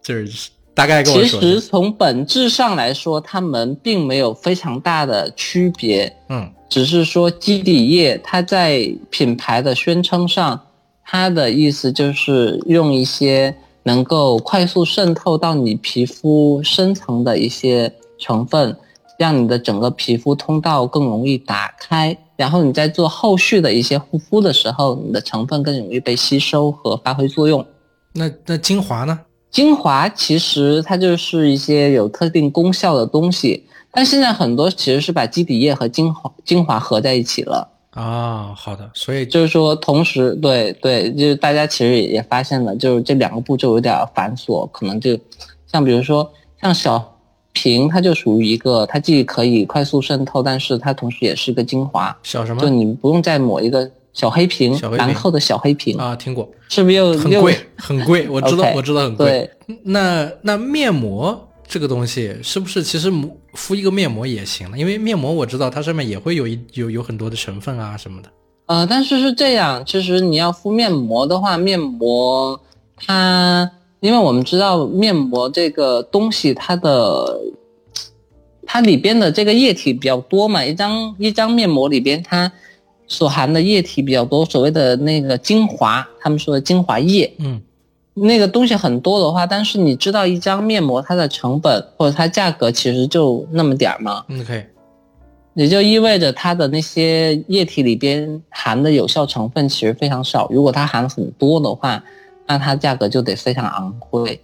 [0.02, 1.28] 就是大概跟我其。
[1.28, 10.58] 实从本质上来说，它们并没有非常大的区别，嗯只是说基底液它在品牌的宣称上，
[11.04, 18.74] 它的意思就是用一些能够快速渗透到你皮肤深层的一些成分，
[19.18, 27.66] 让你的整个皮肤通道更容易打开，然后你在做后续的一些护肤的时候，你的成分更容易被吸收和发挥作用。
[28.14, 29.20] 那那精华呢？
[29.52, 45.18] 精华其实它就是一些有特定功效的东西，但现在很多其实是把基底液和精华精华合在一起了，啊，好的，所以就是说同时对对，就是大家其实也也发现了，就是这两个步骤有点繁琐，可能就
[45.70, 47.18] 像比如说像小
[47.52, 52.62] 瓶，它就属于一个它既可以快速渗透，但是它同时也是一个精华，小什么？
[52.62, 56.14] 就你不用再抹一个小黑瓶，小黑瓶蛮厚的小黑瓶，啊？
[56.14, 59.50] 听过，是不是又又很贵，很贵，我知道我知道很贵。
[59.84, 63.10] 那那面膜这个东西是不是其实
[63.54, 64.76] 敷一个面膜也行了？
[64.76, 68.28] 因为面膜我知道它上面也会有一有有很多的成分啊什么的。
[68.66, 72.60] 呃，但是是这样，其实你要敷面膜的话，面膜
[72.96, 73.70] 它，
[74.00, 77.40] 因为我们知道面膜这个东西，它的
[78.66, 82.50] 它里边的这个液体比较多嘛，一张一张面膜里边它
[83.12, 87.60] 所含的液体比较多，所谓的那个精华，他们说的精华液，嗯
[88.14, 94.24] 那个东西很多的话，但是你知道一张面膜它的成本或者它价格其实就那么点儿吗？
[94.28, 94.62] 嗯可以
[95.54, 100.48] 也就意味着它的那些液体里边含的有效成分其实非常少。
[100.50, 102.02] 如果它含很多的话，
[102.46, 104.40] 那它价格就得非常昂贵。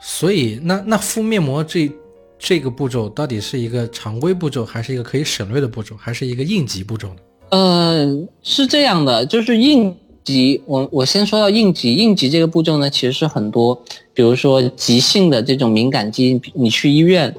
[0.00, 1.90] 所以那那敷面膜这
[2.38, 7.20] 这个步骤到底是一个常规步骤，还是一个可以省略的步骤，还是一个应急步骤呢？
[7.50, 13.74] 呃，是这样的，就是应急，我我先说到应急，应急这个步骤呢，其实是很多，
[14.12, 17.34] 比如说急性的这种敏感肌，你去医院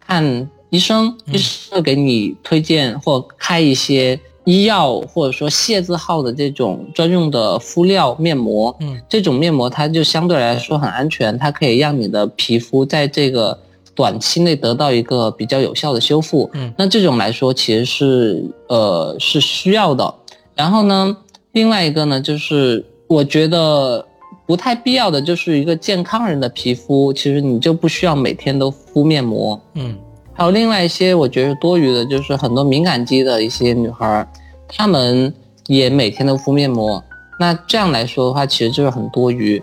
[0.00, 13.58] 看医生，医生会给你推荐或开一些医药或者说械字号的这种专用的敷料面膜，嗯这种面膜它就相对来说很安全，它可以让你的皮肤在这个
[13.98, 16.48] 短期内得到一个比较有效的修复。
[16.54, 20.14] 嗯那这种来说其实是呃是需要的。
[20.54, 21.16] 然后呢，
[21.50, 24.06] 另外一个呢，就是我觉得
[24.46, 29.60] 不太必要的，就是一个健康人的皮肤，其实你就不需要每天都敷面膜。
[29.74, 29.96] 嗯
[30.32, 34.28] 还有另外一些我觉得多余的，就是很多敏感肌的一些女孩儿，
[34.68, 35.34] 她们
[35.66, 37.02] 也每天都敷面膜。
[37.40, 39.60] 那这样来说的话，其实就是很多余。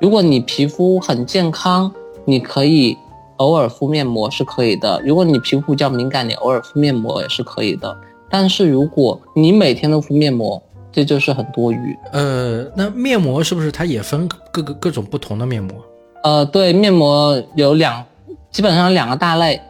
[0.00, 1.90] 如果你皮肤很健康，
[2.24, 2.96] 你可以
[3.36, 5.00] 偶尔敷面膜是可以的。
[5.04, 7.96] 如果你皮肤比较敏感，你偶尔敷面膜也是可以的。
[8.30, 11.96] 但是如果你每天都敷面膜，这就是很多余。
[12.12, 15.76] 呃，那面膜是不是它也分各个各种不同的面膜？
[16.22, 18.04] 呃，对，面膜有两，
[18.50, 19.60] 基本上两个大类，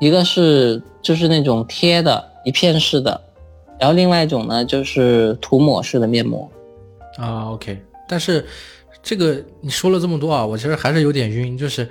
[0.00, 3.20] 一个是就是那种贴的一片式的，
[3.78, 6.48] 然后另外一种呢就是涂抹式的面膜。
[7.18, 8.46] 啊，OK，但是
[9.02, 11.88] 这个你说了这么多啊，我其实还是有点晕，就是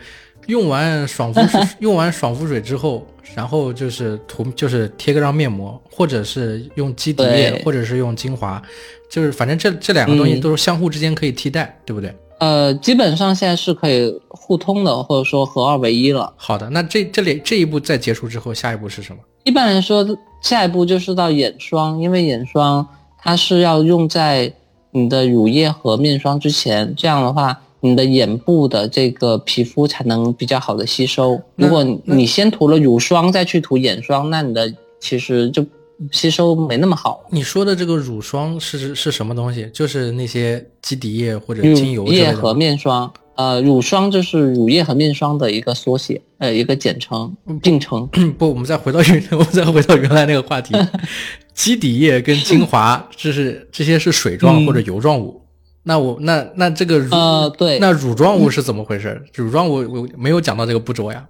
[0.48, 3.06] 用完爽肤水， 用完爽肤水之后，
[3.36, 8.62] 然后就是涂，就是贴个张面膜，或者是用基底液，或者是用精华，
[9.10, 12.14] 就是反正这这两个东西都是相互之间可以替代，对不对？
[12.40, 16.34] 呃，基本上现在是可以互通的，或者说合二为一了。
[16.36, 19.20] 好的，那这这里这一步再结束之后，下一步是什么？
[19.46, 20.06] 一般来说，
[20.42, 22.86] 下一步就是到眼霜，因为眼霜
[23.18, 24.52] 它是要用在
[24.92, 31.40] 你的乳液和面霜之前，这样的话，你的眼部的这个皮肤才能比较好的吸收。
[31.56, 35.66] 如果你先涂了乳霜再去涂眼霜，那你的其实就。
[36.12, 37.24] 吸收没那么好。
[37.30, 39.70] 你说的这个乳霜是是什么东西？
[39.74, 43.10] 就是那些基底液或者精油乳液和面霜。
[43.36, 48.06] 呃，乳霜就是乳液和面霜的一个缩写，呃，一个简称并称。
[48.38, 50.76] 不，我们再回到原，我们再回到原来那个话题。
[51.56, 55.42] 基底液跟精华，这是这些是水状或者油状物。
[55.88, 59.22] 那我那那这个呃对，那乳状物是怎么回事？
[59.36, 61.26] 乳状物我没有讲到这个步骤呀。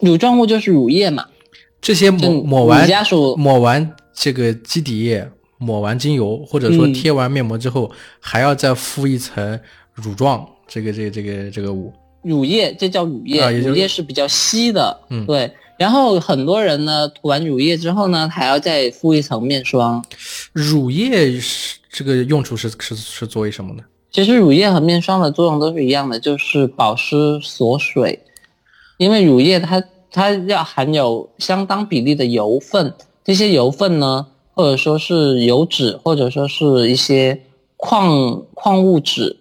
[0.00, 1.24] 乳状物就是乳液嘛。
[1.80, 2.86] 这些抹抹完
[3.36, 5.26] 抹完这个基底液，
[5.58, 9.58] 抹完精油，或者说贴完面膜之后，还要再敷一层
[9.94, 15.50] 乳状，这个这个这个这个物乳液，这叫乳液，乳液是比较稀的，嗯，对。
[15.78, 20.04] 然后很多人呢涂完乳液之后呢，还要再敷一层面霜。
[20.52, 23.82] 乳液是这个用处是是是作为什么呢？
[24.10, 28.22] 其实乳液和面霜的作用都是一样的，就是保湿锁水，
[28.98, 29.82] 因为乳液它。
[30.08, 37.42] 它要含有相当比例的油分，这些油分呢，或者说是油脂，或者说是一些
[37.76, 39.36] 矿矿物质，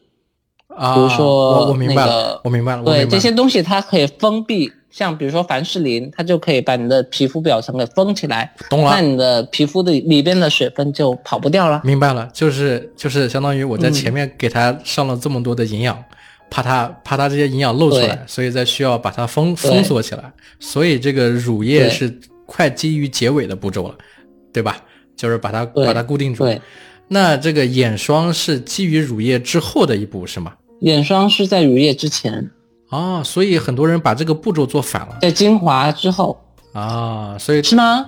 [0.67, 11.81] 啊，比如说我明白了，我明白了，对这些东西它可以封闭，像比如说凡士林，它就可以把你的皮肤表层给封起来，懂了，那你的皮肤的里边的水分就跑不掉了。
[11.83, 16.01] 明白了，就是就是相当于我在前面给它上了这么多的营养。
[16.49, 20.31] 怕它怕它这些营养漏出来，所以再需要把它封封锁起来。
[20.59, 23.95] 所以这个乳液是快基于结尾的步骤了，
[24.53, 24.77] 对吧？
[25.17, 26.47] 就是把它把它固定住。
[27.09, 30.53] 那这个眼霜是基于乳液之后的一步是吗？
[30.81, 32.51] 眼霜是在乳液之前
[32.89, 36.37] 哦，所以很多人把这个步骤做反了，在精华之后
[36.73, 38.05] 啊，所以是吗？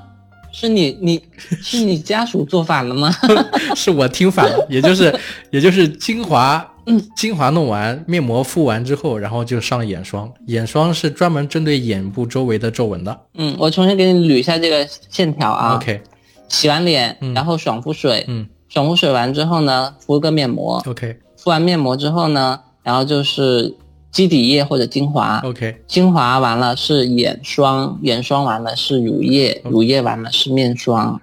[0.52, 1.22] 是你你
[1.62, 3.13] 是你家属做反了吗？
[3.76, 5.13] 是我听反了，也就是
[5.52, 6.66] 也就是精华。
[6.90, 10.32] 嗯，精华弄完，面膜敷完之后，然后就上眼霜。
[10.46, 13.20] 眼霜是专门针对眼部周围的皱纹的。
[13.34, 15.76] 嗯，我重新给你捋一下这个线条啊。
[15.76, 16.02] OK，
[16.48, 18.24] 洗完脸，然后爽肤水。
[18.30, 20.82] 嗯，爽肤水完之后呢，敷个面膜。
[20.88, 23.76] OK，敷完面膜之后呢，然后就是
[24.17, 25.39] 基底液或者精华。
[25.45, 31.21] OK，精华完了是眼霜，眼霜完了是乳液，乳液完了是面霜。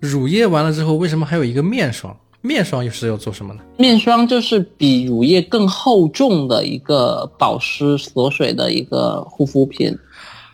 [0.00, 2.14] 乳液完了之后，为什么还有一个面霜？
[2.42, 3.60] 面霜又是要做什么呢？
[3.78, 9.96] 面霜就是比乳液更厚重的一个保湿锁水的一个护肤品，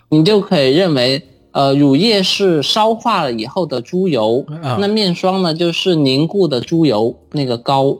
[0.09, 4.47] 你就可以认为，呃，乳液是烧化了以后的猪油，
[4.79, 7.99] 那面霜呢就是凝固的猪油那个膏。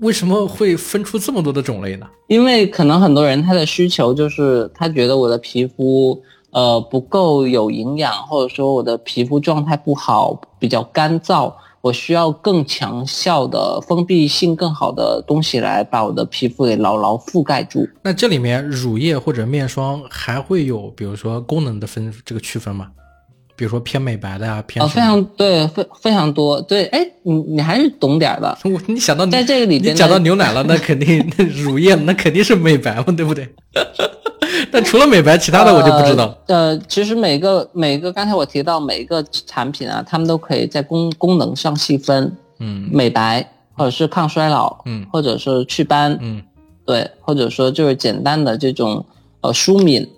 [0.00, 2.06] 为什么会分出这么多的种类呢？
[2.28, 11.52] 因为可能很多人他的需求就是他觉得我的皮肤呃不够有营养，或者说我的皮肤状态不好，比较干燥。
[11.82, 17.88] 我需要更强效的封闭性更好的东西来把我的皮肤给牢牢覆盖住。
[18.02, 22.88] 那这里面乳液或者面霜还会有，比如说功能的分这个区分吗？
[23.56, 26.60] 比如说偏美白的呀，偏哦非常对，非非常多。
[26.60, 28.56] 对，哎，你你还是懂点的。
[28.64, 33.48] 我你想到在这个里边，你讲到牛奶了，那肯定 那乳液那肯定是美白嘛，对不对？
[34.70, 36.36] 但除了美白，其他的我就不知道。
[36.46, 42.36] 呃，其实每个每个刚才我提到每一个产品啊，他们都可以在功功能上细分。
[42.58, 46.42] 嗯，美白或者是抗衰老，嗯，或者是祛斑，嗯，
[46.86, 49.04] 对，或者说就是简单的这种
[49.42, 50.08] 呃舒敏、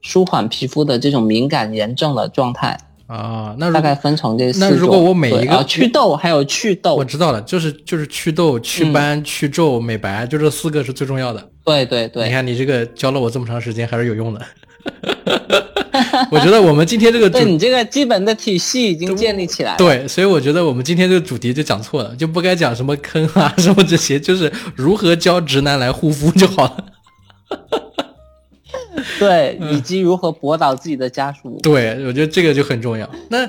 [0.00, 2.78] 舒缓皮肤的这种敏感炎症的状态。
[3.08, 4.68] 啊，那大概分成这四种。
[4.70, 11.42] 那如果我每一个祛痘还有祛痘，我知道了，就是就是祛痘、祛斑、祛皱、美白，就这四个是最重要的。
[11.64, 14.40] 对对对，你看你这个教了我这么长时间，还是有用的。
[16.30, 19.78] 我觉得我们今天这个，对你这个基本的体系已经建立起来了。
[19.78, 26.84] 对，所以我觉得我们今天这个主题就讲错了，就不该讲什么坑啊什么这些，就是如何教直男来护肤就好了。
[29.18, 31.58] 对，以及如何驳倒自己的家属。
[31.62, 33.08] 对，我觉得这个就很重要。
[33.28, 33.48] 那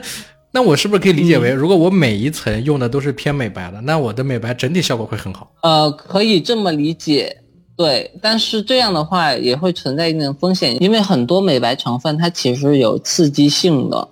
[0.52, 5.52] 那我是不是可以理解为，如果我每一层用的都是偏美白的，那我的美白整体效果会很好？
[5.62, 7.38] 呃，可以这么理解。
[7.78, 14.06] 对，但是这样的话也会存在一定风险，因为很多美白成分它其实有刺激性的，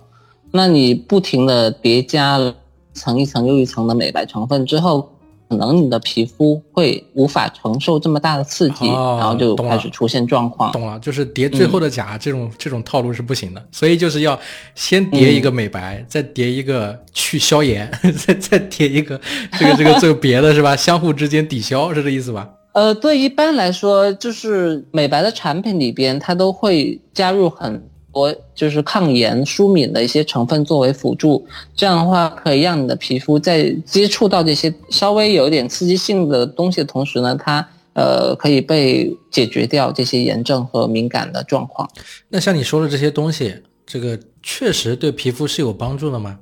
[0.51, 2.55] 那你不停的叠加了
[2.93, 5.11] 层一层又一层的美白成分之后，
[5.49, 10.71] 可能你的皮肤会无法承受这么大的刺激，然后就开始出现状况。
[10.71, 14.37] 懂了，就是叠最后的甲，这种这种套路是不行的，所以就是要
[14.75, 17.89] 先叠一个美白，再叠一个去消炎，
[18.25, 19.19] 再再叠一个
[19.57, 20.75] 这个这个这个别的是吧？
[20.75, 22.49] 相互之间抵消是这意思吧？
[22.73, 27.81] 呃，对，一般来说，就是美白的产品里边，它都会加入很
[28.17, 31.45] 多就是抗炎、舒敏的一些成分作为辅助。
[31.75, 41.87] 这样的话，可以让你的皮肤在接触到这些稍微有点刺激性的东西的同时呢，它呃可以被解决掉这些炎症和敏感的状况。
[42.29, 43.55] 那像你说的这些东西，
[43.85, 46.39] 这个确实对皮肤是有帮助的吗？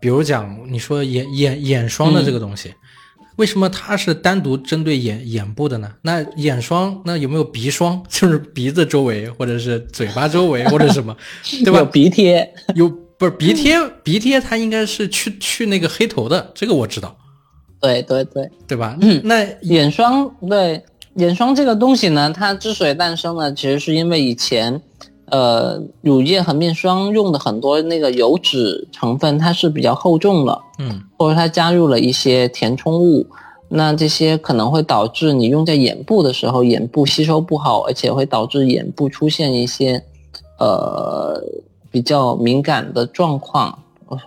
[0.00, 2.72] 比如讲，你说眼眼眼霜的这个东西。
[3.40, 5.90] 为什么它是单独针对眼眼部的呢？
[6.02, 8.02] 那眼霜那有没有鼻霜？
[8.06, 11.16] 就是鼻子周围或者是嘴巴周围 或者什么，
[11.64, 11.78] 对吧？
[11.78, 12.86] 有鼻贴，有
[13.16, 13.78] 不是鼻贴？
[14.04, 17.16] 鼻贴它应该是去去那个黑头的，这个我知道。
[17.80, 18.94] 对对对，对吧？
[19.00, 20.82] 嗯，那眼霜对
[21.14, 24.82] 眼霜这个东西呢，它之所以诞生呢，其实是因为以前。
[25.30, 33.26] 呃，乳液和面霜用的很多那个油脂成分，它是比较厚重的，嗯，或者它加入了一些填充物，
[33.68, 40.02] 那这些可能会导致你用在眼部的时候，眼部吸收不好，而且会导致眼部出现一些
[40.58, 41.40] 呃
[41.92, 43.78] 比较敏感的状况，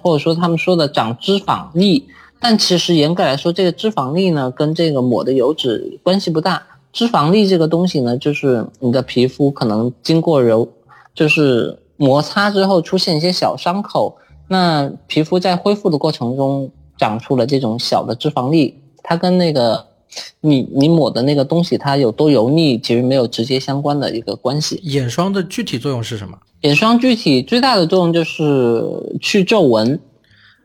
[0.02, 2.08] 或者说他们说的长脂肪粒，
[2.40, 10.70] 但其实严格来说，这个脂肪粒呢跟这个抹的油脂关系不大，脂肪粒这个东西呢，就是你的皮肤可能经过揉。
[11.14, 19.86] 就是摩擦之后出现一些小伤口，那皮肤在恢复的过程中长出了这种小的脂肪粒，它跟那个
[20.42, 24.80] 你你抹的那个东西它有多油腻，其实没有直接相关的一个关系。
[24.84, 26.38] 眼霜的具体作用是什么？
[26.62, 28.84] 眼霜具体最大的作用就是
[29.22, 30.00] 去皱纹，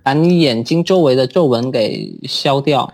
[0.03, 2.93] 把你眼睛周围的皱纹给消掉。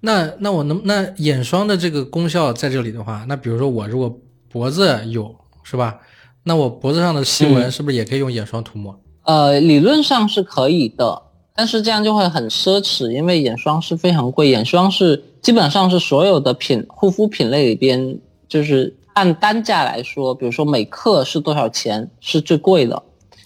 [0.00, 4.14] 那那我能那眼霜的这个功效在这里的话，那比如说我如果
[4.50, 5.98] 脖子有是吧？
[6.44, 8.94] 那我脖子上的细纹是不是也可以用眼霜涂抹？
[9.22, 11.22] 呃，理论上是可以的，
[11.56, 14.50] 但是这样就会很奢侈，因为眼霜是非常贵。
[14.50, 23.02] 眼霜是基本上是所有的品护肤品类里边，就是按单价来说，比如说每克是多少钱是最贵的，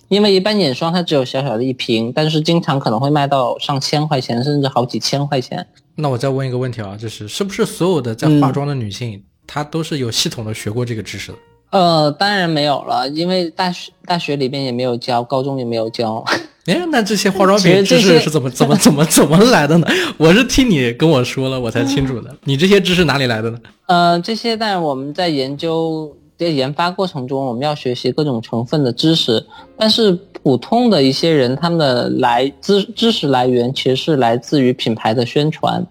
[0.08, 5.64] 因为一般眼霜它只有小小的一瓶，但是经常可能会卖到上千块钱，甚至好几千块钱。
[5.94, 11.38] 那我再问一个问题啊，就是是不是所有的在化妆的女性，她都是有系统的学过这个知识的？
[11.70, 16.24] 呃，当然没有了，因为大学大学里边也没有教，高中也没有教。
[16.64, 19.86] 哎，那这些化妆品知识是怎么怎么怎么怎么来的呢？
[20.16, 22.34] 我是听你跟我说了，我才清楚的。
[22.44, 23.58] 你这些知识哪里来的呢？
[23.86, 29.46] 呃，这些在我们在研究在研发过程中，我们要学习各种成分的知识。
[29.76, 30.12] 但是
[30.42, 35.86] 普通的一些人，他们的来知知识来源其实是来自于品牌的宣传。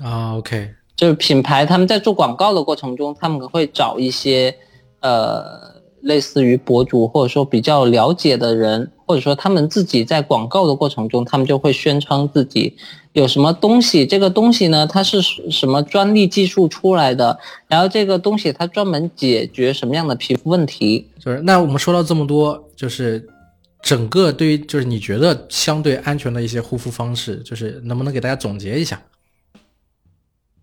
[0.00, 4.54] 啊，OK，就是品牌他们在做广告的过程中，他们会找一些。
[5.02, 12.76] 呃，类似于博主或者说比较了解的人，或者说他们自己在广告的过程中，他们就会宣称自己
[13.12, 17.38] 有什么东西，这个东西呢，它是什么专利技术出来的，
[17.68, 21.06] 然后这个东西它专门解决什么样的皮肤问题。
[21.18, 23.28] 就是那我们说到这么多，就是
[23.82, 29.00] 整个对于就是你觉得相对安全的一些护肤方式，就是能不能给大家总结一下？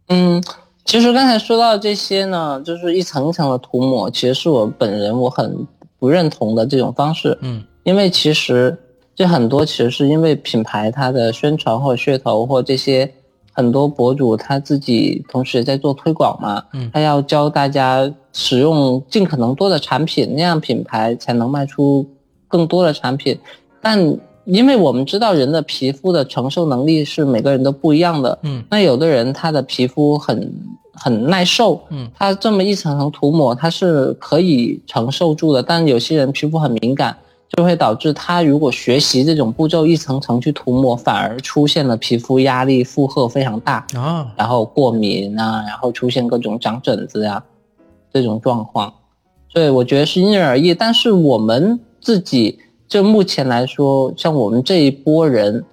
[0.08, 0.44] 嗯。
[0.90, 5.68] 其实刚才说到这些呢，就是一层一层的涂抹，其实是我本人我很
[6.00, 7.38] 不认同的这种方式。
[7.42, 8.76] 嗯，因为其实
[9.16, 13.14] 这很多其实是因为品牌它的宣传或噱头或这些
[13.54, 16.64] 很多博主他自己同时也在做推广嘛。
[16.74, 22.04] 嗯，他要教大家使用尽可能多的产品，那样品牌才能卖出
[22.48, 23.38] 更多的产品。
[23.80, 24.18] 但
[24.50, 28.38] 因为我们知道人的皮肤的承受能力是每个人都不一样的。
[28.43, 30.52] 嗯，那有的人他的皮肤很。
[31.02, 35.64] 很耐受，嗯，他这么一层层涂抹，他是可以承受住的。
[35.64, 37.16] 但有些人皮肤很敏感，
[37.56, 47.41] 就会导致他如果学习这种步骤一层层去涂抹，反而出现了皮肤压力负荷非常大啊，然后过敏啊，然后出现各种长疹子呀
[48.12, 48.93] 这种状况。
[49.47, 50.74] 所以我觉得是因人而异。
[50.74, 52.60] 但是我们自己
[52.90, 55.64] 就目前来说，像我们这一波人。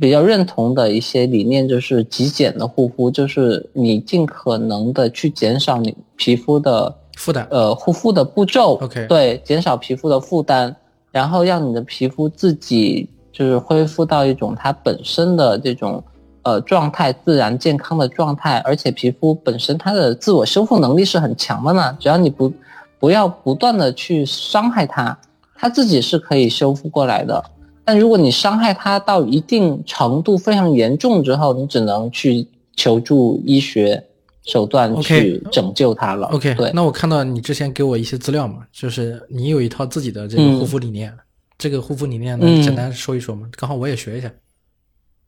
[0.00, 8.78] 比较认同的一些理念就是极简的护肤，就是你尽可能的去减少你皮肤的负担呃护肤的步骤。
[8.80, 10.74] OK 对，减少皮肤的负担，
[11.12, 16.02] 然后让你的皮肤自己就是恢复到一种它本身的这种
[16.42, 18.58] 呃状态，自然健康的状态。
[18.64, 22.52] 而且皮肤本身它的自我修复能力是很强的呢，只要你不
[22.98, 25.16] 不要不断的去伤害它，
[25.62, 27.44] 它自己是可以修复过来的。
[27.84, 34.04] 但如果你伤害它到一定程度非常严重之后，你只能去求助医学
[34.44, 36.26] 手段去拯救它了。
[36.28, 41.16] OK，对，那我看到你之前给我一些资料嘛，就是你有一套自己的这个嗯护肤理念，
[41.56, 44.28] 这个护肤理念呢，嗯简单说一说嘛，刚好我也学一下。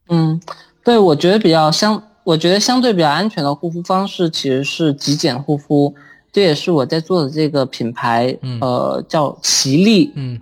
[0.09, 0.41] 嗯，
[0.83, 5.95] 对，我觉得比较相，我觉得相对比较安全的护肤方式其实是极简护肤，
[6.35, 10.37] 这也是我在做的这个品牌，嗯呃，叫奇力嗯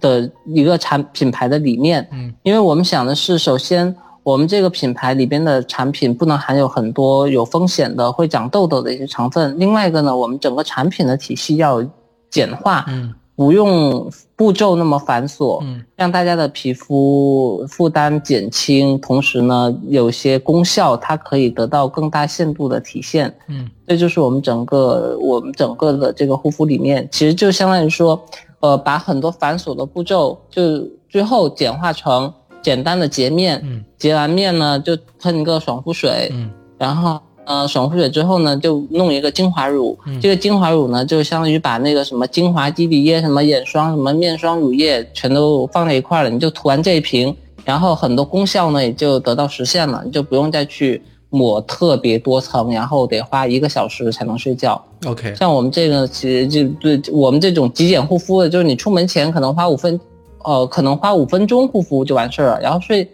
[0.00, 2.08] 的一个产品牌的理念。
[2.12, 9.54] 嗯因为我们想的是，首先我们这个品牌里边的产品不能含有很多有风险的会长痘痘的一些成分。
[9.58, 11.86] 另外一个呢，我们整个产品的体系要
[12.30, 15.84] 简化，嗯不用步骤那么繁琐，嗯。
[15.94, 23.32] 让大家的皮肤负担减轻，同时呢，有些功效它可以得到更大限度的体现。
[23.46, 23.70] 嗯。
[23.86, 28.20] 这就是我们整个我们整个的这个护肤理念，其实就相当于说，
[28.58, 33.84] 呃，把很多繁琐的步骤就最后简化成简单的洁面，嗯。
[33.96, 36.50] 洁完面呢就喷一个爽肤水，嗯。
[36.76, 47.34] 然后呃爽肤水之后呢就弄一个精华乳，嗯这个精华乳呢就相当于把那个什么精华基底液、什么眼霜、什么面霜、乳液全都放在一块儿了，你就涂完这一瓶，
[47.64, 54.82] 然后很多功效呢也就得到实现了，你就不用再去抹特别多层，然后得花一个小时才能睡觉。
[55.06, 59.98] ，OK，像我们这个其实就对我们这种极简护肤的，就是你出门前可能花五分，
[60.44, 63.08] 呃，可能花五分钟护肤就完事儿了，然后睡，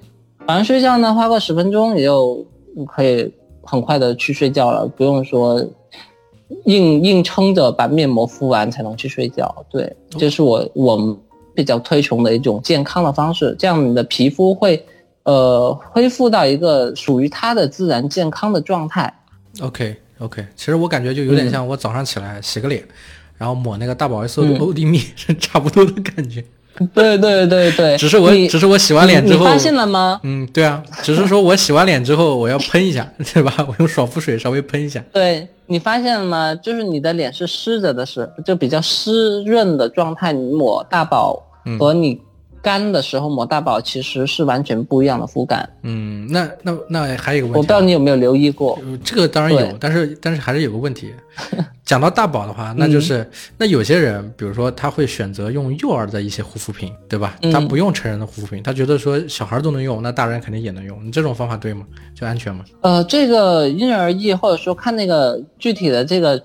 [0.46, 2.44] 晚上睡觉呢花个十分钟也就
[2.86, 3.32] 可以
[3.64, 5.64] 很快的去睡觉了，不用说
[6.66, 9.64] 硬硬撑着把面膜敷完才能去睡觉。
[9.70, 11.16] 对，这是我我们
[11.54, 14.84] 比较推崇的一种健康的方式，这样你的皮肤会
[15.24, 19.12] 呃恢复到一个属于它的自然健康的状态。
[19.60, 22.86] OK OK，其实我感觉就有点像我早上起来洗个脸，
[23.36, 26.44] 然后抹那个大宝 S 嗯 O D 蜜是差不多的感觉。
[26.92, 30.20] 对对对对，只是我只是我洗完脸之后你，发现了吗？
[30.24, 33.52] 嗯，对啊，只是说我洗完脸之后我要喷一下， 对吧？
[33.68, 35.02] 我用爽肤水稍微喷一下。
[35.12, 36.54] 对你发现了吗？
[36.56, 42.20] 就是你的脸是湿着的时，就比较湿润的状态，你抹大宝嗯和你
[42.64, 45.68] 干的时候抹大宝其实是完全不一样的肤感。
[45.82, 48.78] 嗯，那那那还有一个问题啊，我不知道你有没有留意过？
[48.82, 51.12] 呃这个当然有，但是但是还是有个问题。
[51.84, 57.36] 讲到大宝的话，那就是、嗯那有些人，比如说他会选择用幼儿的一些护肤品，对吧？
[57.42, 61.04] 嗯他不用成人的护肤品，他觉得说小孩都能用，那大人肯定也能用。
[61.04, 61.84] 你这种方法对吗？
[62.14, 62.64] 就安全吗？
[62.80, 66.42] 呃，这个因人而异，或者说看那个具体的这个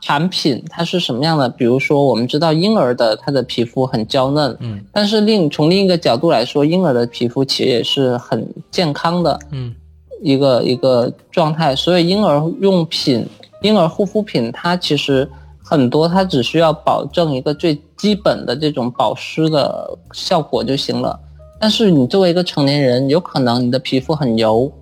[0.00, 1.48] 产品它是什么样的。
[1.48, 9.38] 比如说，我们知道婴儿的他的皮肤很娇嫩，嗯但是另从另一个角度来说，婴儿的皮肤其实也是很健康的。
[9.50, 9.74] 嗯
[10.22, 13.26] 一个一个状态，所以婴儿用品、
[13.60, 15.30] 婴儿护肤品，它其实
[15.62, 21.20] 很多，它只需要保证一个最基本的这种保湿的效果就行了。
[21.60, 24.72] 但是你作为一个成年人，有可能你的皮肤很油，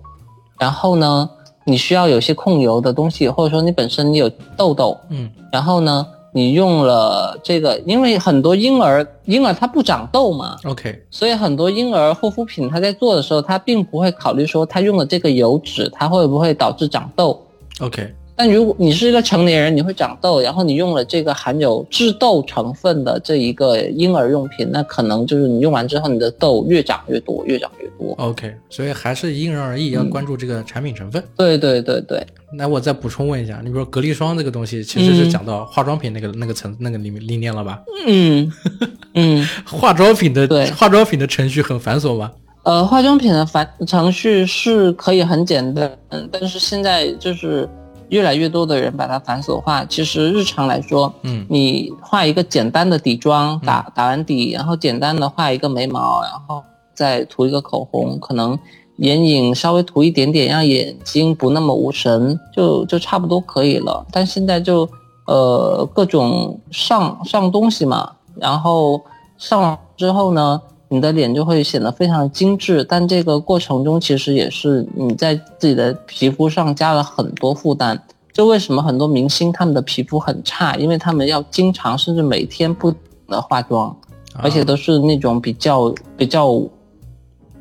[0.57, 1.29] 然后呢，
[1.65, 5.29] 你需要有些控油的东西，或者说你本身你有痘痘，嗯。
[5.51, 17.41] 然后呢，你用了这个，因为很多婴儿婴儿他不长痘嘛，，OK，所以很多婴儿护肤品，他在做的时候，他并不会考虑说他用了这个油脂，它会不会导致长痘。
[17.79, 28.13] OK，但如果你是一个成年人，你会长痘，然后你用了这个含有致痘成分的这一个婴儿用品，那可能就是你用完之后，你的痘越长越多，越长越多。
[28.17, 31.23] OK，所以还是因人而异，要关注这个产品成分。
[31.37, 32.25] 对对对对，
[32.57, 37.81] 那我再补充问一下，你比如说隔离霜这个东西，其实是嗯讲到化妆品那个、那个层那个里面理念了吧？
[38.05, 38.51] 嗯
[39.13, 42.31] 嗯， 化妆品的对化妆品的程序很繁琐吧？
[42.63, 47.69] 呃，化妆品的繁程序是可以很简单，嗯，但是现在就是
[48.09, 49.83] 越来越多的人把它繁琐化。
[49.85, 58.57] 其实日常来说，嗯你画一个简单的底妆，打打完底，然后简单的画一个眉毛，然后再涂一个口红，可能
[58.97, 64.05] 眼影稍微涂一点点，让眼睛不那么无神，就就差不多可以了。
[64.11, 64.87] 但现在就
[65.27, 69.01] 呃各种上上东西嘛，然后
[69.37, 70.61] 上完之后呢，
[70.95, 78.01] 你的脸就会显得非常精致，但这个过程中其实也是你在自己的皮肤上加了很多负担。
[78.31, 83.93] 就为什么很多明星他们的皮肤很差，因为他们要经常甚至每天不停的化妆，
[84.37, 86.47] 而且都是那种比较比较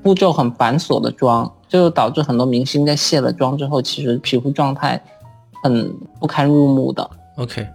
[0.01, 5.03] 步骤很繁琐的妆，就导致很多明星在卸了妆之后，其实皮肤状态
[5.63, 7.11] 很不堪入目的。
[7.37, 7.67] OK，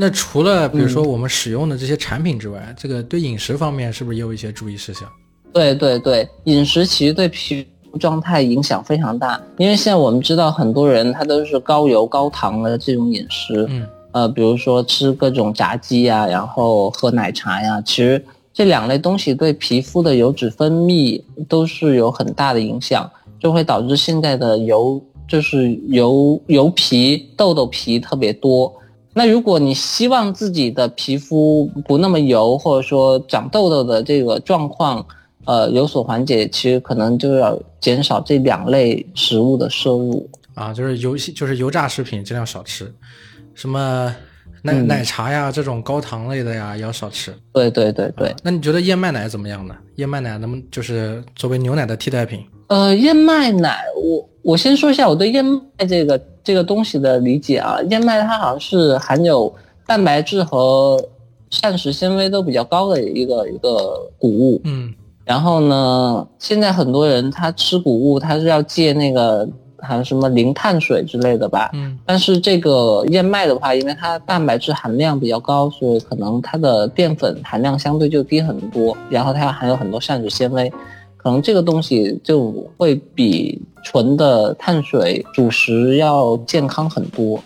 [0.00, 5.08] 那除了比如说我们使用的这些产品之外，这个对饮食方面是不是也有一些注意事项？
[5.52, 18.24] 对对对，饮食其实对皮肤状态影响非常大，因为现在我们知道很多人他都是高油高糖的这种饮食，嗯，呃，比如说吃各种炸鸡呀，然后喝奶茶呀，其实
[18.54, 28.72] 这两类东西对皮肤的油脂分泌都是有很大的影响，就会导致现在的油就是油油皮、痘痘皮特别多。
[29.18, 35.04] 那如果你希望自己的皮肤不那么油，或者说长痘痘的这个状况，
[35.44, 42.94] 呃，有所缓解，其实可能就要减少这两类食物的摄入啊，就是油就是油炸食品尽量少吃，
[43.56, 44.14] 什么
[44.62, 47.34] 奶奶茶呀这种高糖类的呀也要少吃。
[47.52, 48.32] 对对对对。
[48.44, 49.74] 那你觉得燕麦奶怎么样呢？
[49.96, 52.46] 燕麦奶能不能就是作为牛奶的替代品？
[52.68, 57.78] 呃，燕麦奶，我我先说一下我对燕麦这个这个东西的理解啊。
[57.88, 59.52] 燕麦它好像是含有
[59.86, 61.02] 蛋白质和
[61.48, 64.60] 膳食纤维都比较高的一个一个谷物。
[64.64, 64.92] 嗯。
[65.24, 69.48] 然后呢，现在很多人他吃谷物，他是要戒那个
[69.78, 71.70] 好像什么零碳水之类的吧。
[71.72, 71.98] 嗯。
[72.04, 78.94] 但是这个燕麦的话，因为它蛋白质含量比较高，所以可能它的淀粉含量相对就低很多。
[79.08, 80.70] 然后它含有很多膳食纤维。
[81.28, 87.38] 可能这个东西就会比纯的碳水主食要健康很多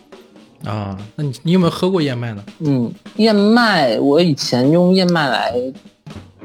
[0.65, 0.97] 啊。
[1.17, 2.45] 那你你有没有喝过燕麦呢？
[2.61, 5.53] 嗯，燕麦我以前用燕麦来，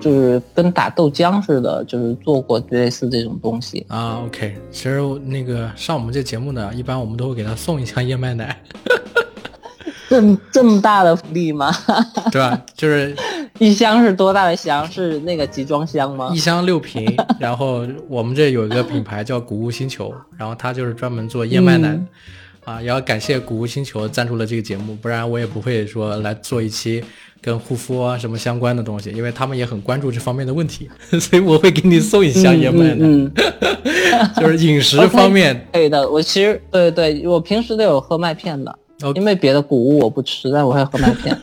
[0.02, 4.24] 就是跟打豆浆似的，就是做过类似这种东西啊。
[4.26, 8.58] OK，其实那个上我们这节目呢，一般我们都会给他送一箱燕麦奶。
[10.10, 11.70] 这么这么大的福利吗？
[12.32, 12.60] 对吧？
[12.74, 13.14] 就是
[13.60, 14.90] 一箱是多大的箱？
[14.92, 16.32] 是那个集装箱吗？
[16.34, 17.06] 一箱六瓶。
[17.40, 22.00] 然后我们这有一个品牌叫谷物星球，然后它就是专门做燕麦奶。
[22.64, 27.02] 啊，也要感谢谷物星球赞助了这个节目，不然我也不会说来做一期
[27.42, 33.32] 跟护肤啊什么相关的东西，因为他们也很关注这方面的问题， 所以我会给你送一箱燕麦奶。
[34.36, 36.10] 就是饮食方面可以的。
[36.10, 38.78] 我其实对对，我平时都有喝麦片的。
[39.16, 41.40] 因为别的谷物我不吃，但我会喝麦片。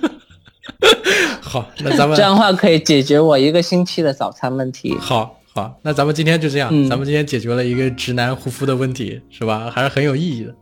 [1.40, 4.96] 好，那咱们这样的话可以解决我一个星期的早餐问题。
[4.98, 9.70] 好好，那咱们今天就这样，咱们今天解决了一个直男护肤的问题，是吧？
[9.70, 10.54] 还是很有意义的。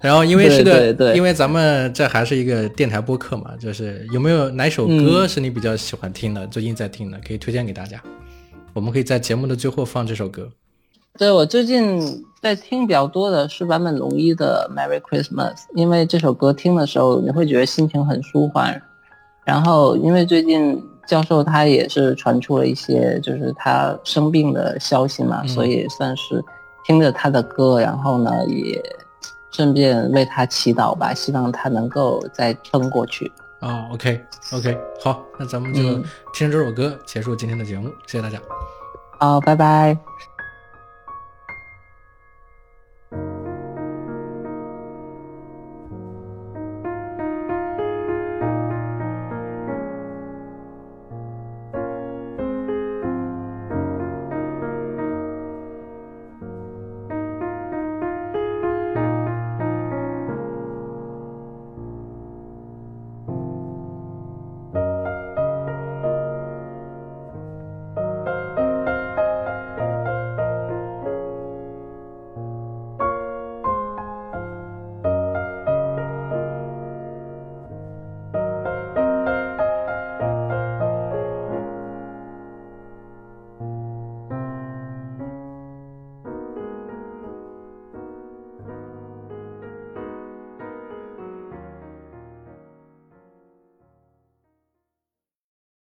[0.00, 8.02] 然后因为是个，因为咱们这还是一个电台播客嘛，就是有没有哪首歌是你比较喜欢听的，最近在听的，可以推荐给大家？
[8.72, 10.48] 我们可以在节目的最后放这首歌。
[11.18, 18.82] 对我最近在听比较多的是坂本龙一的《Merry Christmas》，因为这首歌听的时候你会觉得心情很舒缓。
[19.44, 26.42] 然后因为最近教授他也是传出了一些就是他生病的消息嘛，所以算是
[26.86, 28.80] 听着他的歌，然后呢也
[29.50, 33.30] 顺便为他祈祷吧，希望他能够再撑过去。
[33.60, 35.80] 哦，OK，OK，好，那咱们就
[36.32, 38.38] 听这首歌结束今天的节目，谢谢大家。
[39.18, 39.96] 好，拜拜。